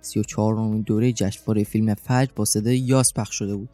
34 0.00 0.82
دوره 0.86 1.12
جشنواره 1.12 1.64
فیلم 1.64 1.94
فجر 1.94 2.30
با 2.36 2.44
صدای 2.44 2.78
یاس 2.78 3.12
پخش 3.16 3.38
شده 3.38 3.56
بود. 3.56 3.68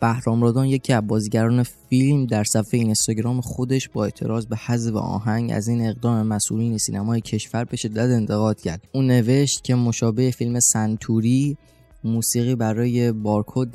بهرام 0.00 0.42
رادان 0.42 0.66
یکی 0.66 0.92
از 0.92 1.06
بازیگران 1.06 1.62
فیلم 1.62 2.26
در 2.26 2.44
صفحه 2.44 2.80
اینستاگرام 2.80 3.40
خودش 3.40 3.88
با 3.88 4.04
اعتراض 4.04 4.46
به 4.46 4.56
حذف 4.56 4.94
آهنگ 4.94 5.52
از 5.52 5.68
این 5.68 5.88
اقدام 5.88 6.26
مسئولین 6.26 6.78
سینمای 6.78 7.20
کشور 7.20 7.64
به 7.64 7.76
شدت 7.76 8.10
انتقاد 8.10 8.60
کرد. 8.60 8.88
او 8.92 9.02
نوشت 9.02 9.64
که 9.64 9.74
مشابه 9.74 10.30
فیلم 10.30 10.60
سنتوری 10.60 11.56
موسیقی 12.04 12.54
برای 12.54 13.12
بارکود 13.12 13.70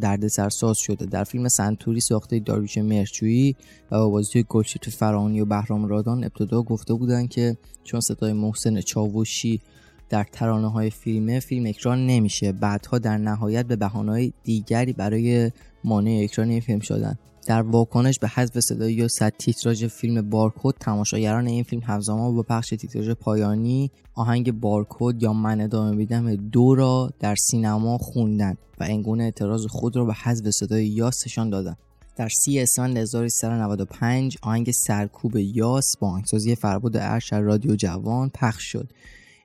دردسرساز 0.00 0.78
شده. 0.78 1.06
در 1.06 1.24
فیلم 1.24 1.48
سنتوری 1.48 2.00
ساخته 2.00 2.38
داریوش 2.38 2.78
مرچویی 2.78 3.56
و 3.90 3.98
با 3.98 4.08
بازی 4.08 4.44
گلشیت 4.48 4.90
فرانی 4.90 5.40
و 5.40 5.44
بهرام 5.44 5.86
رادان 5.86 6.24
ابتدا 6.24 6.62
گفته 6.62 6.94
بودند 6.94 7.28
که 7.28 7.56
چون 7.84 8.00
صدای 8.00 8.32
محسن 8.32 8.80
چاوشی 8.80 9.60
در 10.08 10.26
ترانه 10.32 10.70
های 10.70 10.90
فیلمه 10.90 11.40
فیلم 11.40 11.66
اکران 11.66 12.06
نمیشه. 12.06 12.52
بعدها 12.52 12.98
در 12.98 13.18
نهایت 13.18 13.66
به 13.66 13.76
بهانه‌های 13.76 14.32
دیگری 14.44 14.92
برای 14.92 15.50
مانع 15.84 16.20
اکران 16.24 16.48
این 16.48 16.60
فیلم 16.60 16.80
شدن. 16.80 17.18
در 17.46 17.62
واکنش 17.62 18.18
به 18.18 18.28
حذف 18.28 18.60
صدای 18.60 18.94
یا 18.94 19.08
صد 19.08 19.32
تیتراژ 19.38 19.84
فیلم 19.84 20.30
بارکود 20.30 20.74
تماشاگران 20.80 21.46
این 21.46 21.62
فیلم 21.62 21.82
همزمان 21.82 22.36
با 22.36 22.42
پخش 22.42 22.68
تیتراژ 22.68 23.10
پایانی 23.10 23.90
آهنگ 24.14 24.52
بارکود 24.52 25.22
یا 25.22 25.32
من 25.32 25.60
ادامه 25.60 25.96
میدم 25.96 26.36
دو 26.36 26.74
را 26.74 27.10
در 27.20 27.34
سینما 27.34 27.98
خوندن 27.98 28.56
و 28.80 28.84
اینگونه 28.84 29.24
اعتراض 29.24 29.66
خود 29.66 29.96
را 29.96 30.04
به 30.04 30.14
حذف 30.14 30.50
صدای 30.50 30.86
یاسشان 30.86 31.50
دادند 31.50 31.78
در 32.16 32.28
سی 32.28 32.60
اسفند 32.60 32.96
1395 32.96 34.38
آهنگ 34.42 34.70
سرکوب 34.70 35.36
یاس 35.36 35.96
با 35.96 36.08
آهنگسازی 36.08 36.54
فربود 36.54 36.96
ارش 36.96 37.32
رادیو 37.32 37.76
جوان 37.76 38.30
پخش 38.34 38.64
شد. 38.64 38.88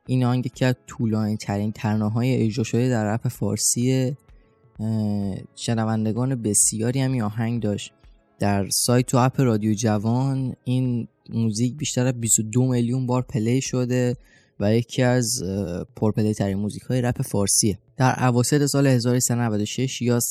این 0.07 0.23
آهنگ 0.23 0.51
که 0.55 0.65
از 0.65 0.75
طولانی 0.87 1.37
ترین 1.37 1.71
ترانه 1.71 2.09
های 2.09 2.35
اجرا 2.35 2.63
شده 2.63 2.89
در 2.89 3.13
رپ 3.13 3.27
فارسی 3.27 4.15
شنوندگان 5.55 6.41
بسیاری 6.41 7.01
هم 7.01 7.21
آهنگ 7.21 7.61
داشت. 7.63 7.93
در 8.39 8.69
سایت 8.69 9.13
و 9.13 9.17
app 9.17 9.41
رادیو 9.41 9.73
جوان 9.73 10.53
این 10.63 11.07
موزیک 11.29 11.77
بیشتر 11.77 12.05
از 12.05 12.13
22 12.13 12.65
میلیون 12.65 13.05
بار 13.07 13.21
play 13.21 13.61
شده 13.61 14.15
و 14.59 14.75
یکی 14.75 15.03
از 15.03 15.43
پر 15.95 16.08
play 16.08 16.33
ترین 16.33 16.57
موزیک 16.57 16.83
های 16.83 17.01
رپ 17.01 17.21
فارسیه. 17.21 17.79
در 17.97 18.25
اواسط 18.25 18.65
سال 18.65 18.87
1396 18.87 20.01
یاس 20.01 20.25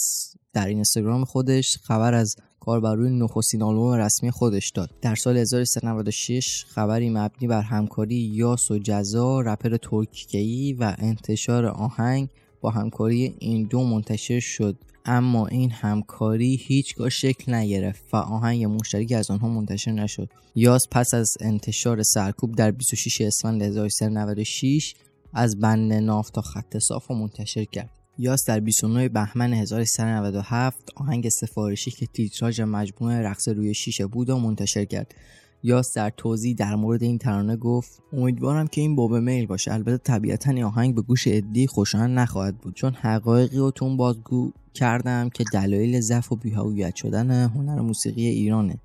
در 0.53 0.67
اینستاگرام 0.67 1.25
خودش 1.25 1.76
خبر 1.83 2.15
از 2.15 2.35
کار 2.61 2.81
بر 2.81 2.95
روی 2.95 3.11
نخستین 3.11 3.62
آلبوم 3.62 3.93
رسمی 3.93 4.31
خودش 4.31 4.71
داد. 4.71 4.91
در 5.03 5.15
سال 5.15 5.37
1396 5.37 6.65
خبری 6.69 7.11
مبنی 7.11 7.49
بر 7.49 7.62
همکاری 7.62 8.17
یاس 8.17 8.71
و 8.71 8.79
جزا 8.79 9.41
رپر 9.41 9.76
ترکیه‌ای 9.76 10.73
و 10.73 10.95
انتشار 10.99 11.67
آهنگ 11.67 12.29
با 12.66 12.73
همکاری 12.73 13.35
این 13.38 13.66
دو 13.66 13.85
منتشر 13.85 14.40
شد. 14.40 14.76
اما 15.04 15.46
این 15.46 15.70
همکاری 15.70 16.56
هیچگاه 16.56 17.08
شکل 17.08 17.54
نگرفت 17.54 18.04
و 18.12 18.16
آهنگ 18.16 18.64
مشترکی 18.64 19.14
از 19.14 19.30
آنها 19.30 19.49
منتشر 19.49 19.92
نشد. 19.92 20.30
یاس 20.54 20.82
پس 20.90 21.14
از 21.14 21.37
انتشار 21.40 22.02
سرکوب 22.02 22.54
در 22.54 22.70
26 22.70 23.20
اسفند 23.20 23.62
1396 23.62 24.94
از 25.32 25.61
بند 25.61 25.92
ناف 25.92 26.30
تا 26.30 26.40
خط 26.40 26.78
صاف 26.78 27.11
منتشر 27.11 27.64
کرد. 27.64 27.90
یاس 28.18 28.44
در 28.44 28.61
29 28.61 29.08
بهمن 29.08 29.52
1397 29.52 30.90
آهنگ 30.96 31.28
سفارشی 31.28 31.90
که 31.90 32.06
تیتراژ 32.06 32.61
مجموعه 32.61 33.16
رقص 33.16 33.49
روی 33.49 33.75
شیشه 33.75 34.06
بود 34.06 34.30
و 34.30 34.38
منتشر 34.38 34.85
کرد. 34.85 35.14
یاس 35.63 35.97
در 35.97 36.11
توضیح 36.11 36.55
در 36.55 36.75
مورد 36.75 37.03
این 37.03 37.19
ترانه 37.19 37.57
گفت 37.57 38.03
امیدوارم 38.13 38.67
که 38.67 38.81
این 38.81 38.97
باب 38.97 39.15
میل 39.15 39.47
باشه. 39.47 39.73
البته 39.73 39.97
طبیعتا 39.97 40.51
این 40.51 40.65
آهنگ 40.65 40.95
به 40.95 41.03
گوش 41.03 41.25
ادی 41.27 41.67
خوشایند 41.67 42.19
نخواهد 42.19 42.59
بود 42.59 42.75
چون 42.75 42.93
حقایقی 42.93 43.59
رو 43.59 43.71
تون 43.71 43.97
بازگو 43.97 44.51
کردم 44.75 45.29
که 45.29 45.45
دلایل 45.53 46.01
ضعف 46.01 46.33
و 46.33 46.37
بیهویت 46.37 46.95
شدن 46.95 47.31
هنر 47.31 47.81
موسیقی 47.81 48.27
ایرانه 48.27 48.79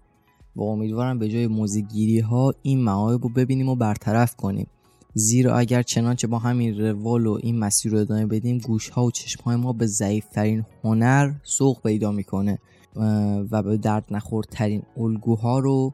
و 0.55 0.61
امیدوارم 0.61 1.19
به 1.19 1.29
جای 1.29 1.47
موزیگیری 1.47 2.19
ها 2.19 2.53
این 2.61 2.83
معایب 2.83 3.23
رو 3.23 3.29
ببینیم 3.29 3.69
و 3.69 3.75
برطرف 3.75 4.35
کنیم. 4.35 4.67
زیرا 5.13 5.57
اگر 5.57 5.81
چنانچه 5.81 6.27
با 6.27 6.39
همین 6.39 6.79
روال 6.79 7.27
و 7.27 7.39
این 7.43 7.59
مسیر 7.59 7.91
رو 7.91 7.97
ادامه 7.97 8.25
بدیم 8.25 8.57
گوش 8.57 8.89
ها 8.89 9.05
و 9.05 9.11
چشم 9.11 9.43
های 9.43 9.55
ما 9.55 9.73
به 9.73 9.87
ضعیفترین 9.87 10.65
هنر 10.83 11.33
سوق 11.43 11.81
پیدا 11.83 12.11
می‌کنه 12.11 12.59
و 13.51 13.63
به 13.63 13.77
درد 13.77 14.05
نخورترین 14.11 14.83
الگوها 14.97 15.59
رو 15.59 15.93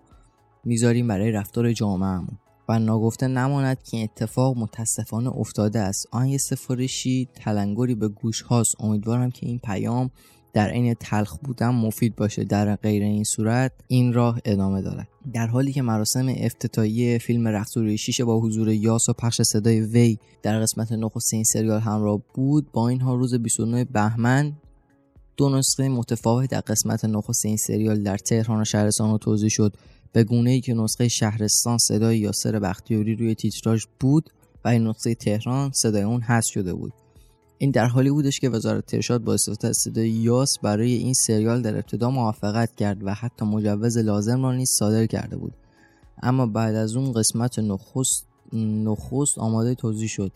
می‌ذاریم 0.68 1.08
برای 1.08 1.32
رفتار 1.32 1.74
جامعهمون. 1.74 2.38
و 2.70 2.80
ناگفته 2.80 3.28
نماند 3.28 3.84
که 3.84 4.04
اتفاق 4.04 4.58
متاسفانه 4.58 5.30
افتاده 5.30 5.80
است. 5.80 6.08
آهنگ 6.12 6.38
سفارشی 6.38 7.28
تلنگری 7.36 7.96
به 7.96 8.08
گوش 8.08 8.42
هاست. 8.42 8.76
امیدوارم 8.80 9.32
که 9.32 9.46
این 9.46 9.60
پیام 9.60 10.12
در 10.54 10.70
عین 10.70 10.94
تلخ 10.94 11.38
بودن 11.38 11.70
مفید 11.70 12.16
باشه. 12.16 12.44
در 12.44 12.76
غیر 12.76 13.04
این 13.04 13.24
صورت 13.24 13.72
این 13.88 14.14
راه 14.14 14.42
ادامه 14.46 14.82
دارد. 14.82 15.08
در 15.34 15.48
حالی 15.48 15.74
که 15.74 15.82
مراسم 15.82 16.34
افتتاحیه 16.38 17.18
فیلم 17.18 17.48
رقص 17.48 17.78
روی 17.78 17.98
شیشه 17.98 18.26
با 18.26 18.40
حضور 18.40 18.70
یاس 18.70 19.10
و 19.10 19.14
پخش 19.14 19.42
صدای 19.42 19.82
وی 19.82 20.18
در 20.44 20.60
قسمت 20.60 20.92
نخست 20.92 21.34
این 21.34 21.44
سریال 21.44 21.80
همراه 21.80 22.22
بود 22.34 22.72
با 22.72 22.90
اینها 22.90 23.16
روز 23.16 23.36
29 23.36 23.86
بهمن 23.86 24.54
دو 25.38 25.50
نسخه 25.50 25.90
متفاوت 25.90 26.50
در 26.50 26.60
قسمت 26.60 27.06
نخست 27.06 27.46
این 27.46 27.58
سریال 27.58 28.04
در 28.04 28.18
تهران 28.18 28.62
و 28.62 28.66
شهرستان 28.66 29.18
توضیح 29.18 29.50
شد. 29.50 29.74
به 30.14 30.24
گونه 30.24 30.50
ای 30.50 30.62
که 30.62 30.74
نسخه 30.74 31.08
شهرستان 31.08 31.78
صدای 31.78 32.18
یاسر 32.18 32.60
بختیاری 32.60 33.16
روی 33.16 33.36
تیتراژ 33.36 33.86
بود 34.00 34.30
و 34.66 34.68
این 34.68 34.88
نسخه 34.88 35.16
تهران 35.16 35.72
صدای 35.72 36.02
اون 36.02 36.22
حذف 36.22 36.52
شده 36.52 36.74
بود. 36.74 36.94
این 37.58 37.72
در 37.72 37.86
حالی 37.86 38.10
بودش 38.10 38.40
که 38.40 38.50
وزارت 38.50 38.94
ارشاد 38.94 39.24
با 39.24 39.34
استفاده 39.34 39.68
از 39.68 39.78
صدای 39.78 40.10
یاس 40.10 40.60
برای 40.60 40.94
این 40.94 41.14
سریال 41.14 41.62
در 41.62 41.76
ابتدا 41.76 42.10
موافقت 42.10 42.76
کرد 42.76 43.04
و 43.04 43.14
حتی 43.14 43.46
مجوز 43.46 43.98
لازم 43.98 44.44
را 44.44 44.56
نیز 44.56 44.70
صادر 44.70 45.06
کرده 45.06 45.38
بود. 45.38 45.54
اما 46.24 46.46
بعد 46.46 46.76
از 46.76 46.96
اون 46.96 47.12
قسمت 47.12 47.60
نخست 47.60 48.28
نخست 48.54 49.38
آماده 49.38 49.76
توضیح 49.76 50.08
شد. 50.08 50.32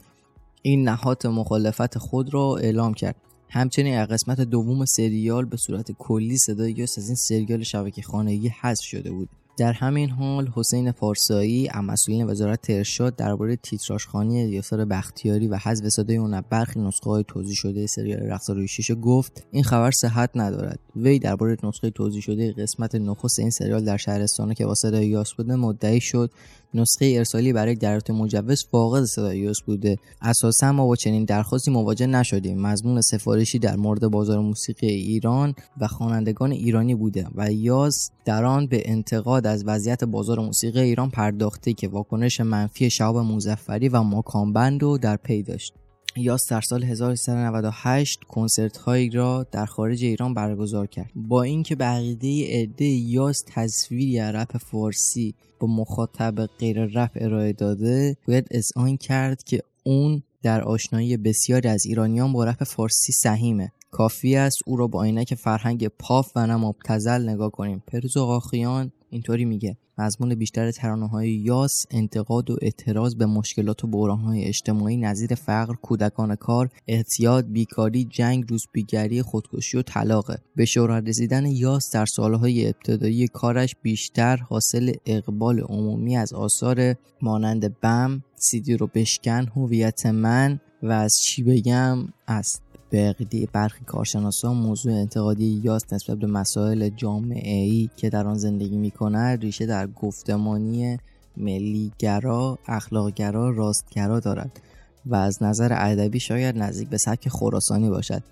این 0.61 0.89
نهاد 0.89 1.27
مخالفت 1.27 1.97
خود 1.97 2.33
را 2.33 2.57
اعلام 2.57 2.93
کرد. 2.93 3.15
همچنین 3.49 3.97
از 3.97 4.07
قسمت 4.07 4.41
دوم 4.41 4.85
سریال 4.85 5.45
به 5.45 5.57
صورت 5.57 5.91
کلی 5.91 6.37
صدای 6.37 6.71
یاس 6.71 6.97
از 6.97 7.07
این 7.07 7.15
سریال 7.15 7.63
شبکه 7.63 8.01
خانگی 8.01 8.47
حذف 8.61 8.83
شده 8.83 9.11
بود. 9.11 9.29
در 9.61 9.73
همین 9.73 10.09
حال 10.09 10.51
حسین 10.55 10.91
پارسایی 10.91 11.69
مسئولین 11.83 12.27
وزارت 12.27 12.69
ارشاد 12.69 13.15
درباره 13.15 13.55
تیتراژخوانی 13.55 14.49
یاسر 14.49 14.85
بختیاری 14.85 15.47
و 15.47 15.57
حذف 15.57 15.89
صدای 15.89 16.17
اون 16.17 16.41
برخی 16.49 16.79
نسخه 16.79 17.09
های 17.09 17.23
توضیح 17.27 17.55
شده 17.55 17.87
سریال 17.87 18.19
رقص 18.19 18.49
روی 18.49 18.67
گفت 19.01 19.43
این 19.51 19.63
خبر 19.63 19.91
صحت 19.91 20.29
ندارد. 20.35 20.79
وی 20.95 21.19
درباره 21.19 21.57
نسخه 21.63 21.89
توضیح 21.89 22.21
شده 22.21 22.51
قسمت 22.51 22.95
نخست 22.95 23.39
این 23.39 23.49
سریال 23.49 23.85
در 23.85 23.97
شهرستان 23.97 24.53
که 24.53 24.65
با 24.65 24.75
صدای 24.75 25.07
یاس 25.07 25.33
بوده 25.33 25.55
مدعی 25.55 26.01
شد 26.01 26.31
نسخه 26.73 27.13
ارسالی 27.17 27.53
برای 27.53 27.75
دریافت 27.75 28.09
مجوز 28.09 28.65
فاقد 28.71 29.03
صدای 29.03 29.39
یاس 29.39 29.61
بوده. 29.61 29.97
اساسا 30.21 30.71
ما 30.71 30.87
با 30.87 30.95
چنین 30.95 31.25
درخواستی 31.25 31.71
مواجه 31.71 32.07
نشدیم. 32.07 32.61
مضمون 32.61 33.01
سفارشی 33.01 33.59
در 33.59 33.75
مورد 33.75 34.07
بازار 34.07 34.39
موسیقی 34.39 34.87
ایران 34.87 35.53
و 35.81 35.87
خوانندگان 35.87 36.51
ایرانی 36.51 36.95
بوده 36.95 37.27
و 37.35 37.51
یاس 37.51 38.09
در 38.25 38.45
آن 38.45 38.67
به 38.67 38.81
انتقاد 38.85 39.47
از 39.47 39.63
وضعیت 39.65 40.03
بازار 40.03 40.39
موسیقی 40.39 40.79
ایران 40.79 41.09
پرداخته 41.09 41.73
که 41.73 41.87
واکنش 41.87 42.41
منفی 42.41 42.89
شهاب 42.89 43.15
مظفری 43.15 43.89
و 43.89 44.01
ماکان 44.01 44.47
بند 44.47 44.81
رو 44.81 44.97
در 44.97 45.15
پی 45.15 45.43
داشت. 45.43 45.73
یاس 46.15 46.41
در 46.49 46.61
سال 46.61 46.83
1398 46.83 48.19
کنسرت 48.27 48.77
هایی 48.77 49.09
را 49.09 49.45
در 49.51 49.65
خارج 49.65 50.03
ایران 50.03 50.33
برگزار 50.33 50.87
کرد. 50.87 51.11
با 51.15 51.43
اینکه 51.43 51.75
به 51.75 51.85
عقیده 51.85 52.61
عده 52.61 52.85
یاس 52.85 53.43
تصویری 53.47 54.19
رپ 54.19 54.57
فارسی 54.57 55.35
با 55.59 55.67
مخاطب 55.67 56.45
غیر 56.45 56.85
رپ 56.85 57.11
ارائه 57.15 57.53
داده 57.53 58.17
باید 58.27 58.47
اذعان 58.51 58.97
کرد 58.97 59.43
که 59.43 59.61
اون 59.83 60.23
در 60.43 60.61
آشنایی 60.61 61.17
بسیاری 61.17 61.69
از 61.69 61.85
ایرانیان 61.85 62.33
با 62.33 62.45
رپ 62.45 62.63
فارسی 62.63 63.13
سهیمه. 63.13 63.71
کافی 63.91 64.35
است 64.35 64.57
او 64.65 64.77
را 64.77 64.87
با 64.87 65.03
عینک 65.03 65.35
فرهنگ 65.35 65.87
پاپ 65.87 66.31
و 66.35 66.47
نه 66.47 66.55
مبتذل 66.55 67.29
نگاه 67.29 67.51
کنیم. 67.51 67.83
پرز 67.87 68.17
قاخیان 68.17 68.91
اینطوری 69.09 69.45
میگه 69.45 69.77
مضمون 69.97 70.35
بیشتر 70.35 70.71
ترانه 70.71 71.07
های 71.07 71.29
یاس 71.29 71.85
انتقاد 71.91 72.49
و 72.49 72.57
اعتراض 72.61 73.15
به 73.15 73.25
مشکلات 73.25 73.83
و 73.83 73.87
بحران 73.87 74.19
های 74.19 74.43
اجتماعی 74.43 74.97
نظیر 74.97 75.35
فقر 75.35 75.73
کودکان 75.73 76.35
کار 76.35 76.69
اعتیاد 76.87 77.51
بیکاری 77.51 78.05
جنگ 78.05 78.45
روزبیگری 78.49 79.21
خودکشی 79.21 79.77
و 79.77 79.81
طلاقه 79.81 80.37
به 80.55 80.65
شهرت 80.65 81.07
رسیدن 81.07 81.45
یاس 81.45 81.91
در 81.93 82.05
سالهای 82.05 82.67
ابتدایی 82.67 83.27
کارش 83.27 83.75
بیشتر 83.81 84.37
حاصل 84.37 84.93
اقبال 85.05 85.59
عمومی 85.59 86.17
از 86.17 86.33
آثار 86.33 86.95
مانند 87.21 87.79
بم 87.79 88.23
سیدی 88.35 88.77
رو 88.77 88.87
بشکن 88.87 89.47
هویت 89.55 90.05
من 90.05 90.59
و 90.83 90.91
از 90.91 91.13
چی 91.23 91.43
بگم 91.43 91.97
است 92.27 92.70
به 92.91 93.09
عقیده 93.09 93.47
برخی 93.53 93.85
کارشناسان 93.85 94.57
موضوع 94.57 94.93
انتقادی 94.93 95.61
یاس 95.63 95.93
نسبت 95.93 96.17
به 96.17 96.27
مسائل 96.27 96.89
جامعه 96.89 97.63
ای 97.63 97.89
که 97.97 98.09
در 98.09 98.27
آن 98.27 98.37
زندگی 98.37 98.77
می 98.77 98.91
کند 98.91 99.41
ریشه 99.41 99.65
در 99.65 99.87
گفتمانی 99.87 100.97
ملیگرا، 101.37 102.59
اخلاقگرا، 102.67 103.49
راستگرا 103.49 104.19
دارد 104.19 104.61
و 105.05 105.15
از 105.15 105.43
نظر 105.43 105.73
ادبی 105.73 106.19
شاید 106.19 106.57
نزدیک 106.57 106.89
به 106.89 106.97
سبک 106.97 107.29
خراسانی 107.29 107.89
باشد. 107.89 108.23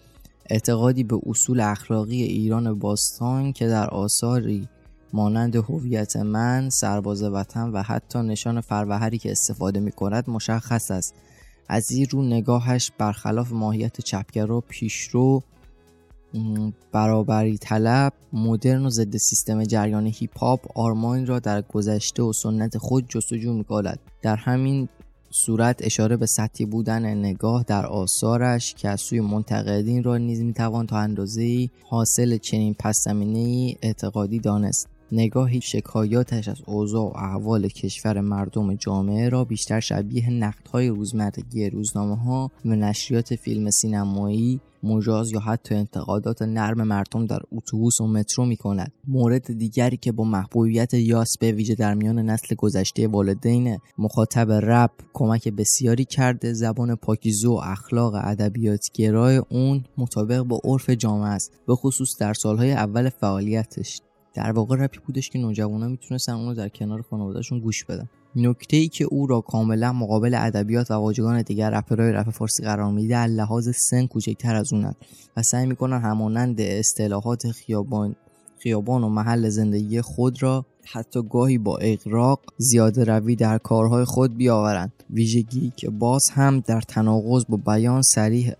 اعتقادی 0.45 1.03
به 1.03 1.19
اصول 1.25 1.59
اخلاقی 1.59 2.23
ایران 2.23 2.79
باستان 2.79 3.53
که 3.53 3.67
در 3.67 3.89
آثاری 3.89 4.67
مانند 5.13 5.55
هویت 5.55 6.15
من، 6.15 6.69
سرباز 6.69 7.23
وطن 7.23 7.69
و 7.69 7.81
حتی 7.81 8.19
نشان 8.19 8.61
فروهری 8.61 9.17
که 9.17 9.31
استفاده 9.31 9.79
می 9.79 9.91
کند 9.91 10.29
مشخص 10.29 10.91
است. 10.91 11.13
از 11.69 11.91
این 11.91 12.07
رو 12.09 12.21
نگاهش 12.21 12.91
برخلاف 12.97 13.51
ماهیت 13.51 14.01
چپگرا 14.01 14.61
پیشرو 14.61 15.43
برابری 16.91 17.57
طلب 17.57 18.13
مدرن 18.33 18.85
و 18.85 18.89
ضد 18.89 19.17
سیستم 19.17 19.63
جریان 19.63 20.05
هیپ 20.05 20.39
هاپ 20.39 20.77
آرمان 20.77 21.25
را 21.25 21.39
در 21.39 21.61
گذشته 21.61 22.23
و 22.23 22.33
سنت 22.33 22.77
خود 22.77 23.05
جستجو 23.09 23.53
می‌کند. 23.53 23.99
در 24.21 24.35
همین 24.35 24.89
صورت 25.31 25.85
اشاره 25.85 26.17
به 26.17 26.25
سطحی 26.25 26.65
بودن 26.65 27.05
نگاه 27.05 27.63
در 27.63 27.85
آثارش 27.85 28.73
که 28.73 28.89
از 28.89 29.01
سوی 29.01 29.19
منتقدین 29.19 30.03
را 30.03 30.17
نیز 30.17 30.41
می‌توان 30.41 30.87
تا 30.87 30.97
اندازه 30.97 31.69
حاصل 31.83 32.37
چنین 32.37 32.75
پس 32.79 33.07
اعتقادی 33.81 34.39
دانست. 34.39 34.87
نگاهی 35.11 35.61
شکایاتش 35.61 36.47
از 36.47 36.61
اوضاع 36.65 37.03
و 37.03 37.17
احوال 37.17 37.67
کشور 37.67 38.21
مردم 38.21 38.75
جامعه 38.75 39.29
را 39.29 39.43
بیشتر 39.43 39.79
شبیه 39.79 40.29
نقدهای 40.29 40.87
روزمرگی 40.87 41.69
روزنامه 41.69 42.15
ها 42.15 42.51
و 42.65 42.69
نشریات 42.69 43.35
فیلم 43.35 43.69
سینمایی 43.69 44.61
مجاز 44.83 45.31
یا 45.31 45.39
حتی 45.39 45.75
انتقادات 45.75 46.41
نرم 46.41 46.83
مردم 46.83 47.25
در 47.25 47.39
اتوبوس 47.51 48.01
و 48.01 48.07
مترو 48.07 48.45
می 48.45 48.57
کند. 48.57 48.91
مورد 49.07 49.57
دیگری 49.57 49.97
که 49.97 50.11
با 50.11 50.23
محبوبیت 50.23 50.93
یاس 50.93 51.37
به 51.39 51.51
ویژه 51.51 51.75
در 51.75 51.93
میان 51.93 52.19
نسل 52.19 52.55
گذشته 52.55 53.07
والدین 53.07 53.77
مخاطب 53.97 54.51
رپ 54.51 54.91
کمک 55.13 55.47
بسیاری 55.47 56.05
کرده 56.05 56.53
زبان 56.53 56.95
پاکیزه 56.95 57.47
و 57.47 57.61
اخلاق 57.63 58.13
ادبیات 58.15 58.85
گرای 58.93 59.41
اون 59.49 59.83
مطابق 59.97 60.41
با 60.41 60.61
عرف 60.63 60.89
جامعه 60.89 61.29
است 61.29 61.51
به 61.67 61.75
خصوص 61.75 62.09
در 62.19 62.33
سالهای 62.33 62.71
اول 62.71 63.09
فعالیتش 63.09 64.01
در 64.39 64.51
واقع 64.51 64.75
رپی 64.75 64.99
بودش 65.05 65.29
که 65.29 65.39
نوجوانا 65.39 65.87
می‌تونستن 65.87 66.33
اونو 66.33 66.53
در 66.53 66.69
کنار 66.69 67.01
خانوادهشون 67.01 67.59
گوش 67.59 67.83
بدن. 67.85 68.09
نکته 68.35 68.77
ای 68.77 68.87
که 68.87 69.05
او 69.05 69.27
را 69.27 69.41
کاملا 69.41 69.93
مقابل 69.93 70.35
ادبیات 70.35 70.91
و 70.91 70.93
واژگان 70.93 71.41
دیگر 71.41 71.69
رپرهای 71.69 72.11
رپ 72.11 72.29
فارسی 72.29 72.63
قرار 72.63 72.91
میده 72.91 73.17
از 73.17 73.31
لحاظ 73.31 73.69
سن 73.75 74.05
کوچکتر 74.07 74.55
از 74.55 74.73
اونند 74.73 74.95
و 75.37 75.43
سعی 75.43 75.65
می‌کنن 75.65 76.01
همانند 76.01 76.61
اصطلاحات 76.61 77.51
خیابان 77.51 78.15
خیابان 78.59 79.03
و 79.03 79.09
محل 79.09 79.49
زندگی 79.49 80.01
خود 80.01 80.43
را 80.43 80.65
حتی 80.83 81.23
گاهی 81.29 81.57
با 81.57 81.77
اقراق 81.77 82.39
زیاده 82.57 83.03
روی 83.03 83.35
در 83.35 83.57
کارهای 83.57 84.05
خود 84.05 84.37
بیاورند. 84.37 84.91
ویژگی 85.09 85.73
که 85.75 85.89
باز 85.89 86.29
هم 86.29 86.59
در 86.59 86.81
تناقض 86.81 87.45
با 87.49 87.57
بیان 87.57 88.01
سریح 88.01 88.53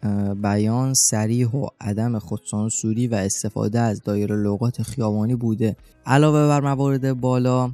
بیان 0.43 0.93
سریح 0.93 1.47
و 1.47 1.67
عدم 1.81 2.19
خودسانسوری 2.19 3.07
و 3.07 3.15
استفاده 3.15 3.79
از 3.79 4.01
دایره 4.03 4.35
لغات 4.35 4.81
خیابانی 4.81 5.35
بوده. 5.35 5.75
علاوه 6.05 6.47
بر 6.47 6.61
موارد 6.61 7.19
بالا 7.19 7.71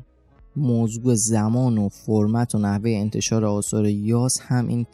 موضوع 0.55 1.15
زمان 1.15 1.77
و 1.77 1.89
فرمت 1.89 2.55
و 2.55 2.59
نحوه 2.59 2.89
انتشار 2.89 3.45
آثار 3.45 3.85
یاس 3.85 4.39
هم 4.41 4.67
این 4.67 4.85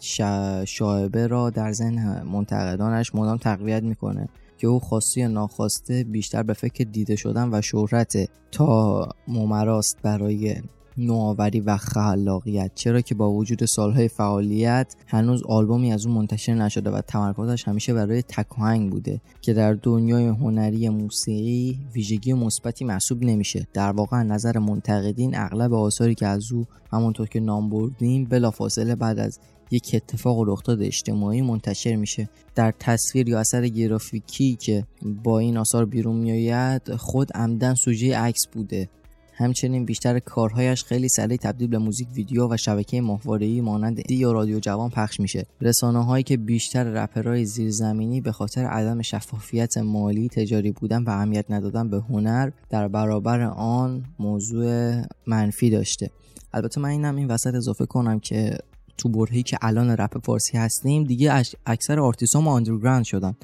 شایبه 0.65 1.28
را 1.28 1.50
در 1.50 1.72
ذهن 1.72 2.24
منتقدانش 2.34 3.15
مدام 3.15 3.38
تقویت 3.38 3.84
می‌کنه. 3.84 4.30
که 4.62 4.67
او 4.67 4.80
خواسته 4.80 5.21
یا 5.21 5.28
ناخواسته 5.28 6.04
بیشتر 6.04 6.43
به 6.43 6.54
فکر 6.54 6.84
دیده 6.84 7.15
شدن 7.15 7.50
و 7.54 7.62
شهرت 7.62 8.30
تا 8.52 9.10
ممراست 9.28 9.97
برای 10.04 10.56
نوآوری 10.97 11.60
و 11.60 11.78
خلاقیت. 11.78 12.71
چرا 12.76 13.02
که 13.02 13.15
با 13.15 13.32
وجود 13.32 13.65
سالهای 13.65 14.08
فعالیت 14.08 14.95
هنوز 15.08 15.43
آلبومی 15.43 15.93
از 15.93 16.06
اون 16.06 16.15
منتشر 16.15 16.54
نشده 16.54 16.89
و 16.89 17.02
تمرکزش 17.02 17.67
همیشه 17.67 17.93
برای 17.93 18.21
تکاهنگ 18.21 18.91
بوده 18.91 19.21
که 19.41 19.54
در 19.54 19.74
دنیای 19.74 20.28
هنری 20.28 20.89
موسیقی 20.89 21.80
ویژگی 21.93 22.34
مثبتی 22.34 22.86
محسوب 22.86 23.24
نمیشه. 23.24 23.67
در 23.74 23.91
واقع 23.91 24.24
نظر 24.24 24.58
منتقدین 24.60 25.38
اغلب 25.38 25.74
آثاری 25.74 26.15
که 26.15 26.28
از 26.28 26.52
او 26.52 26.65
همونطور 26.91 27.28
که 27.28 27.39
نام 27.39 27.69
بردیم 27.69 28.26
بلافاصله 28.26 28.95
بعد 28.95 29.19
از 29.19 29.39
یک 29.71 29.91
اتفاق 29.93 30.38
و 30.38 30.45
رخداد 30.45 30.81
اجتماعی 30.81 31.41
منتشر 31.41 31.95
میشه. 31.95 32.29
در 32.55 32.73
تصویر 32.79 33.29
یا 33.29 33.39
اثر 33.39 33.67
گرافیکی 33.67 34.55
که 34.55 34.84
با 35.23 35.39
این 35.39 35.57
آثار 35.57 35.86
بیرون 35.86 36.15
میآید 36.15 36.95
خود 36.95 37.34
عمدن 37.34 37.73
سوژه 37.73 38.17
عکس 38.17 38.47
بوده. 38.47 38.89
همچنین 39.34 39.86
بیشتر 39.86 40.19
کارهایش 40.19 40.84
خیلی 40.84 41.10
سریع 41.10 41.38
تبدیل 41.38 41.67
به 41.67 41.77
موزیک 41.77 42.07
ویدیو 42.15 42.53
و 42.53 42.57
شبکه 42.57 43.01
ماهواره‌ای 43.01 43.62
مانند 43.62 44.01
دی 44.01 44.15
یا 44.15 44.31
رادیو 44.31 44.60
جوان 44.60 44.89
پخش 44.89 45.19
میشه. 45.19 45.45
رسانه 45.62 46.05
هایی 46.05 46.23
که 46.23 46.38
بیشتر 46.38 46.84
رپرهای 46.84 47.45
زیرزمینی 47.45 48.21
به 48.21 48.31
خاطر 48.31 48.65
عدم 48.65 49.01
شفافیت 49.01 49.77
مالی 49.77 50.29
تجاری 50.29 50.71
بودن 50.71 51.03
و 51.03 51.10
اهمیت 51.10 51.45
ندادن 51.49 51.89
به 51.89 51.99
هنر 52.10 52.51
در 52.69 52.88
برابر 52.88 53.41
آن 53.41 54.03
موضوع 54.19 55.01
منفی 55.27 55.69
داشته. 55.69 56.10
البته 56.53 56.81
من 56.81 56.89
اینم 56.89 57.15
این 57.15 57.27
وسط 57.27 57.55
اضافه 57.55 57.86
کنم 57.86 58.19
که 58.19 58.57
تو 59.02 59.10
برهه‌ای 59.10 59.43
که 59.44 59.58
الان 59.62 59.90
رپ 59.90 60.26
فارسی 60.26 60.58
هستیم 60.58 61.04
دیگه 61.04 61.44
اکثر 61.66 62.00
آرتیست 62.00 62.36
هم 62.36 62.48
underground 62.47 63.04
شدن. 63.04 63.36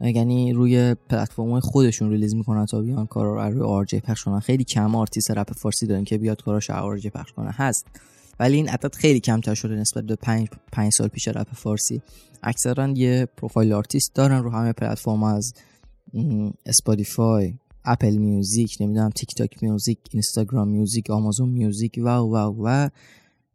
یعنی 0.00 0.52
روی 0.52 0.94
پلتفرم 0.94 1.60
خودشون 1.60 2.10
release 2.10 2.34
می‌کنن 2.34 2.66
تا 2.66 2.80
بیان 2.80 3.06
کارا 3.06 3.48
رو 3.48 3.54
روی 3.54 3.62
RJ 3.62 4.00
پخش 4.00 4.24
کنن. 4.24 4.40
خیلی 4.40 4.64
کم 4.64 4.94
آرتیست 4.94 5.30
رپ 5.30 5.52
فارسی 5.52 5.86
دارن 5.86 6.04
که 6.04 6.18
بیاد 6.18 6.42
کاراش 6.42 6.70
RJ 6.70 7.10
پخش 7.10 7.32
کنه. 7.32 7.50
هست. 7.50 7.86
ولی 8.40 8.56
این 8.56 8.68
عدد 8.68 8.94
خیلی 8.94 9.20
کمتر 9.20 9.54
شده 9.54 9.74
نسبت 9.74 10.04
به 10.04 10.16
5 10.16 10.48
5 10.72 10.92
سال 10.92 11.08
پیش 11.08 11.28
رپ 11.28 11.54
فارسی. 11.54 12.02
اکثرا 12.42 12.88
یه 12.88 13.28
پروفایل 13.36 13.72
آرتیست 13.72 14.14
دارن 14.14 14.42
رو 14.42 14.50
همه 14.50 14.72
پلتفرم 14.72 15.22
از 15.22 15.54
Spotify 16.66 17.54
Apple 17.84 18.16
Music 18.16 18.76
نمی‌دونم 18.80 19.10
TikTok 19.10 19.62
Music 19.62 19.98
Instagram 20.10 20.68
Music 20.68 21.10
Amazon 21.10 21.48
Music 21.48 22.00
و 22.02 22.08
و 22.08 22.36
و 22.64 22.88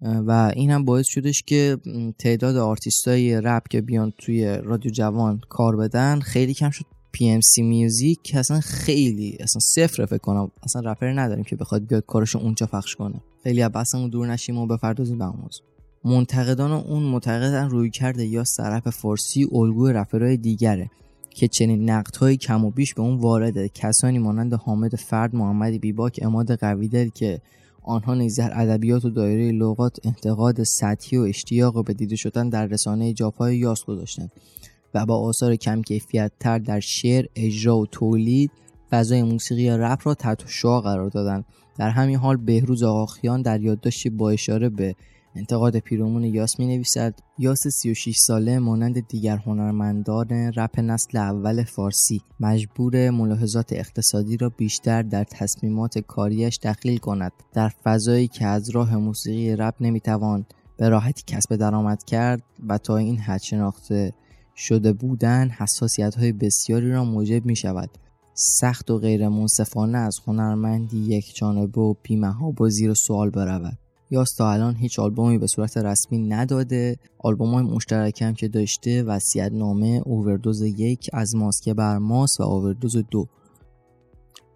و 0.02 0.52
این 0.56 0.72
هم 0.72 0.86
باعث 0.86 1.08
شدش 1.08 1.44
که 1.44 1.78
تعداد 2.20 2.56
آرتیستای 2.56 3.42
رپ 3.42 3.68
که 3.68 3.82
بیان 3.82 4.14
توی 4.18 4.46
رادیو 4.46 4.92
جوان 4.92 5.42
کار 5.50 5.76
بدن 5.76 6.20
خیلی 6.20 6.54
کم 6.54 6.70
شد. 6.70 6.86
PMC 7.12 7.62
Music 7.62 8.32
اصلا 8.36 8.60
خیلی 8.60 9.38
اصلا 9.40 9.60
صفر 9.60 10.06
فکر 10.06 10.18
کنم. 10.18 10.52
اصلا 10.64 10.92
رپر 10.92 11.14
نداریم 11.14 11.44
که 11.44 11.56
بخواد 11.56 11.88
بیاد 11.88 12.06
کارشو 12.06 12.40
اونجا 12.40 12.66
پخش 12.66 12.96
کنه. 12.96 13.22
خیلی 13.44 13.70
بحثمون 13.70 14.10
دور 14.10 14.28
نشیم 14.28 14.58
و 14.58 14.68
به 14.68 14.78
موضوع. 15.20 15.66
منتقدان 16.06 16.72
اون 16.72 17.04
معتقدن 17.04 17.70
رویکرد 17.70 18.44
یاس 18.44 18.67
رپ 18.67 18.90
فارسی 18.90 19.48
الگوی 19.52 19.94
رپرهای 19.94 20.38
دیگره 20.38 20.90
که 21.30 21.48
چنین 21.48 21.90
نقدهایی 21.90 22.38
کم 22.38 22.66
و 22.66 22.72
بیش 22.72 22.94
به 22.94 23.02
اون 23.02 23.18
وارده. 23.18 23.70
کسانی 23.70 24.20
مانند 24.20 24.54
حامد 24.54 24.96
فرد 24.96 25.36
محمد 25.36 25.74
بیباک 25.74 26.20
اماد 26.24 26.56
قویدل 26.56 27.10
که 27.10 27.42
آنها 27.88 28.16
نیز 28.16 28.40
در 28.40 28.62
ادبیات 28.62 29.06
و 29.06 29.10
دایره 29.10 29.52
لغات 29.52 29.98
انتقاد 30.04 30.64
سطحی 30.64 31.18
و 31.18 31.22
اشتیاق 31.22 31.86
به 31.86 31.94
دیده 31.94 32.16
شدن 32.16 32.50
در 32.50 32.66
رسانه 32.66 33.14
جاپای 33.14 33.58
یاس 33.58 33.86
گذاشتند 33.86 34.32
و 34.94 35.06
با 35.06 35.20
آثار 35.20 35.56
کم 35.56 35.82
کیفیت 35.82 36.32
تر 36.40 36.60
در 36.60 36.80
شعر 36.80 37.26
اجرا 37.36 37.78
و 37.78 37.86
تولید 37.86 38.52
فضای 38.92 39.24
موسیقی 39.24 39.70
رپ 39.70 40.00
را 40.04 40.14
تحت 40.14 40.44
شعا 40.48 40.82
قرار 40.82 41.10
دادند. 41.10 41.46
در 41.78 41.90
همین 41.90 42.16
حال 42.16 42.38
بهروز 42.38 42.84
آقاخیان 42.84 43.42
در 43.42 43.62
یادداشتی 43.62 44.10
با 44.10 44.30
اشاره 44.30 44.70
به 44.70 44.96
انتقاد 45.38 45.78
پیرامون 45.78 46.24
یاس 46.24 46.60
می 46.60 46.68
نویسد 46.68 47.20
یاس 47.38 47.68
36 47.68 48.18
ساله 48.18 48.60
مانند 48.60 49.08
دیگر 49.08 49.38
هنرمندان 49.38 50.32
رپ 50.32 50.80
نسل 50.80 51.18
اول 51.18 51.64
فارسی 51.64 52.22
مجبور 52.40 53.10
ملاحظات 53.10 53.74
اقتصادی 53.74 54.38
را 54.38 54.50
بیشتر 54.50 55.02
در 55.02 55.24
تصمیمات 55.24 56.00
کاریش 56.00 56.60
دخیل 56.64 56.98
کند. 56.98 57.32
در 57.54 57.70
فضایی 57.84 58.28
که 58.28 58.46
از 58.46 58.70
راه 58.70 58.96
موسیقی 58.96 59.56
رپ 59.56 59.76
نمی‌توان 59.82 60.46
به 60.78 60.90
راحتی 60.90 61.24
کسب 61.28 61.56
درآمد 61.56 62.04
کرد 62.04 62.44
و 62.68 62.78
تا 62.78 62.98
این 62.98 63.18
حد 63.18 63.42
شناخته 63.42 64.14
شده 64.56 64.94
بودن 64.94 65.50
حساسیت 65.50 66.16
های 66.16 66.32
بسیاری 66.32 66.92
را 66.92 67.04
موجب 67.04 67.46
می 67.46 67.56
شود 67.56 67.90
سخت 68.34 68.92
و 68.92 68.98
غیر 68.98 69.28
منصفانه 69.28 69.98
از 69.98 70.20
هنرمندی 70.28 70.98
یک 70.98 71.36
جانبه 71.36 71.82
و 71.82 71.94
بی‌محابا 72.04 72.70
زیر 72.70 72.94
سوال 72.94 73.30
برود. 73.30 73.78
یاس 74.10 74.36
تا 74.36 74.52
الان 74.52 74.76
هیچ 74.76 75.00
آلبومی 75.00 75.38
به 75.38 75.48
صورت 75.48 75.78
رسمی 75.78 76.18
نداده. 76.18 76.98
آلبوم 77.20 77.54
های 77.54 77.64
مشترک 77.64 78.22
هم 78.22 78.34
که 78.34 78.48
داشته 78.48 79.04
وصیت 79.04 79.52
نامه 79.52 80.02
اووردوز 80.06 80.62
یک 80.62 81.10
از 81.14 81.36
ماست 81.36 81.55
که 81.55 81.74
بر 81.74 81.98
ماست 81.98 82.40
و 82.40 82.44
اووردوز 82.44 82.98
دو. 83.12 83.28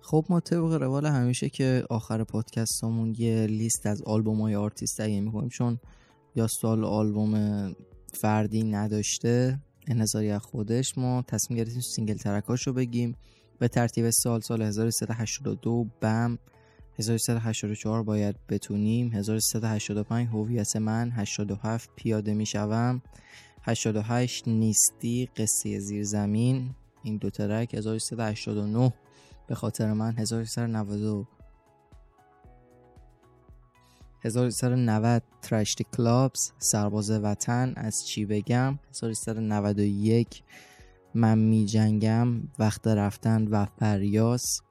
خب 0.01 0.25
ما 0.29 0.39
طبق 0.39 0.73
روال 0.73 1.05
همیشه 1.05 1.49
که 1.49 1.83
آخر 1.89 2.23
پادکستمون 2.23 3.15
یه 3.17 3.45
لیست 3.45 3.85
از 3.85 4.01
آلبوم 4.01 4.41
های 4.41 4.55
آرتیست 4.55 4.97
تهیه 4.97 5.21
می‌کنیم 5.21 5.49
چون 5.49 5.79
یاس 6.35 6.85
آلبوم 6.85 7.75
فردی 8.13 8.63
نداشته 8.63 9.59
انحصاری 9.87 10.31
از 10.31 10.41
خودش 10.41 10.97
ما 10.97 11.23
تصمیم 11.27 11.57
گرفتیم 11.57 11.81
single 11.81 12.17
track 12.17 12.53
اش 12.53 12.67
رو 12.67 12.73
بگیم. 12.73 13.15
به 13.59 13.67
ترتیب 13.67 14.09
سال 14.09 14.41
سال 14.41 14.61
1382 14.61 15.85
بم 16.01 16.37
1384 16.99 18.03
باید 18.03 18.35
بتونیم. 18.49 19.13
1385 19.13 20.27
هویت 20.27 20.75
من. 20.75 21.11
87 21.11 21.89
پیاده 21.95 22.33
می‌شوم. 22.33 23.01
88 23.63 24.47
نیستی 24.47 25.29
قصه 25.37 25.79
زیر 25.79 26.03
زمین 26.03 26.75
این 27.03 27.17
دو 27.17 27.29
track 27.29 27.75
1389 27.75 28.93
به 29.47 29.55
خاطر 29.55 29.93
من 29.93 30.17
1390 30.17 31.27
1390 34.23 35.23
ترشتی 35.41 35.85
کلابز 35.97 36.51
سرباز 36.57 37.11
وطن 37.11 37.73
از 37.75 38.07
چی 38.07 38.25
بگم؟ 38.25 38.79
1391 38.89 40.43
من 41.13 41.37
می 41.37 41.65
جنگم 41.65 42.27
وقت 42.59 42.87
رفتن 42.87 43.47
و 43.47 43.65
فریاس. 43.65 44.61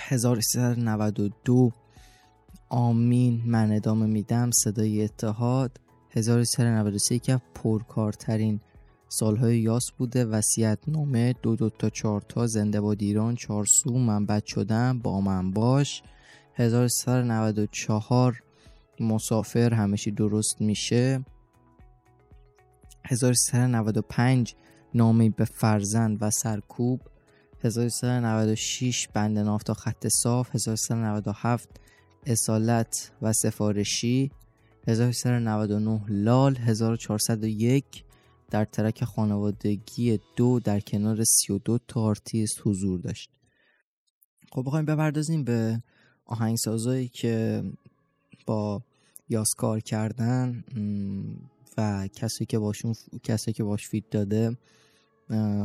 1392 0.00 1.72
آمین. 2.68 3.42
من 3.46 3.72
ادامه 3.72 4.06
میدم. 4.06 4.50
صدای 4.50 5.04
اتحاد. 5.04 5.80
1393 6.10 7.18
که 7.18 7.40
پرکارترین 7.54 8.60
سالهای 9.08 9.58
یاس 9.58 9.90
بوده. 9.98 10.24
وسیعت 10.24 10.78
نامه 10.88 11.34
دو 11.42 11.56
دو 11.56 11.70
تا 11.70 11.90
چهار 11.90 12.20
تا. 12.20 12.46
زنده 12.46 12.80
با 12.80 12.94
دیران 12.94 13.34
چهار 13.34 13.64
سو. 13.64 13.98
من 13.98 14.26
بد 14.26 14.44
شدم. 14.44 14.98
با 14.98 15.20
من 15.20 15.50
باش. 15.50 16.02
1394 16.54 18.42
مسافر. 19.00 19.74
همه‌چی 19.74 20.10
درست 20.10 20.60
میشه. 20.60 21.24
1395 23.04 24.54
نامی 24.94 25.30
به 25.30 25.44
فرزند 25.44 26.18
و 26.20 26.30
سرکوب. 26.30 27.00
1396 27.64 29.08
بند 29.08 29.38
نافت 29.38 29.66
تا 29.66 29.74
خط 29.74 30.08
صاف. 30.08 30.54
1397 30.54 31.68
اصالت 32.26 33.12
و 33.22 33.32
سفارشی. 33.32 34.30
1399 34.88 36.00
لال. 36.08 36.56
1401 36.56 38.04
در 38.50 38.64
track 38.64 39.04
خانوادگی 39.04 40.18
دو 40.36 40.60
در 40.60 40.80
کنار 40.80 41.24
32 41.24 41.78
تا 41.88 42.00
آرتیست 42.00 42.60
حضور 42.64 43.00
داشت. 43.00 43.30
خب 44.52 44.62
بخوایم 44.66 44.84
بپردازیم 44.84 45.44
به 45.44 45.82
آهنگسازایی 46.26 47.08
که 47.08 47.64
با 48.46 48.82
یاس 49.28 49.48
کار 49.56 49.80
کردن 49.80 50.64
و 51.78 52.08
کسی 52.14 52.46
که 52.46 52.58
باشون 52.58 52.94
کسی 53.22 53.52
که 53.52 53.64
باش 53.64 53.88
فیت 53.88 54.10
داده 54.10 54.56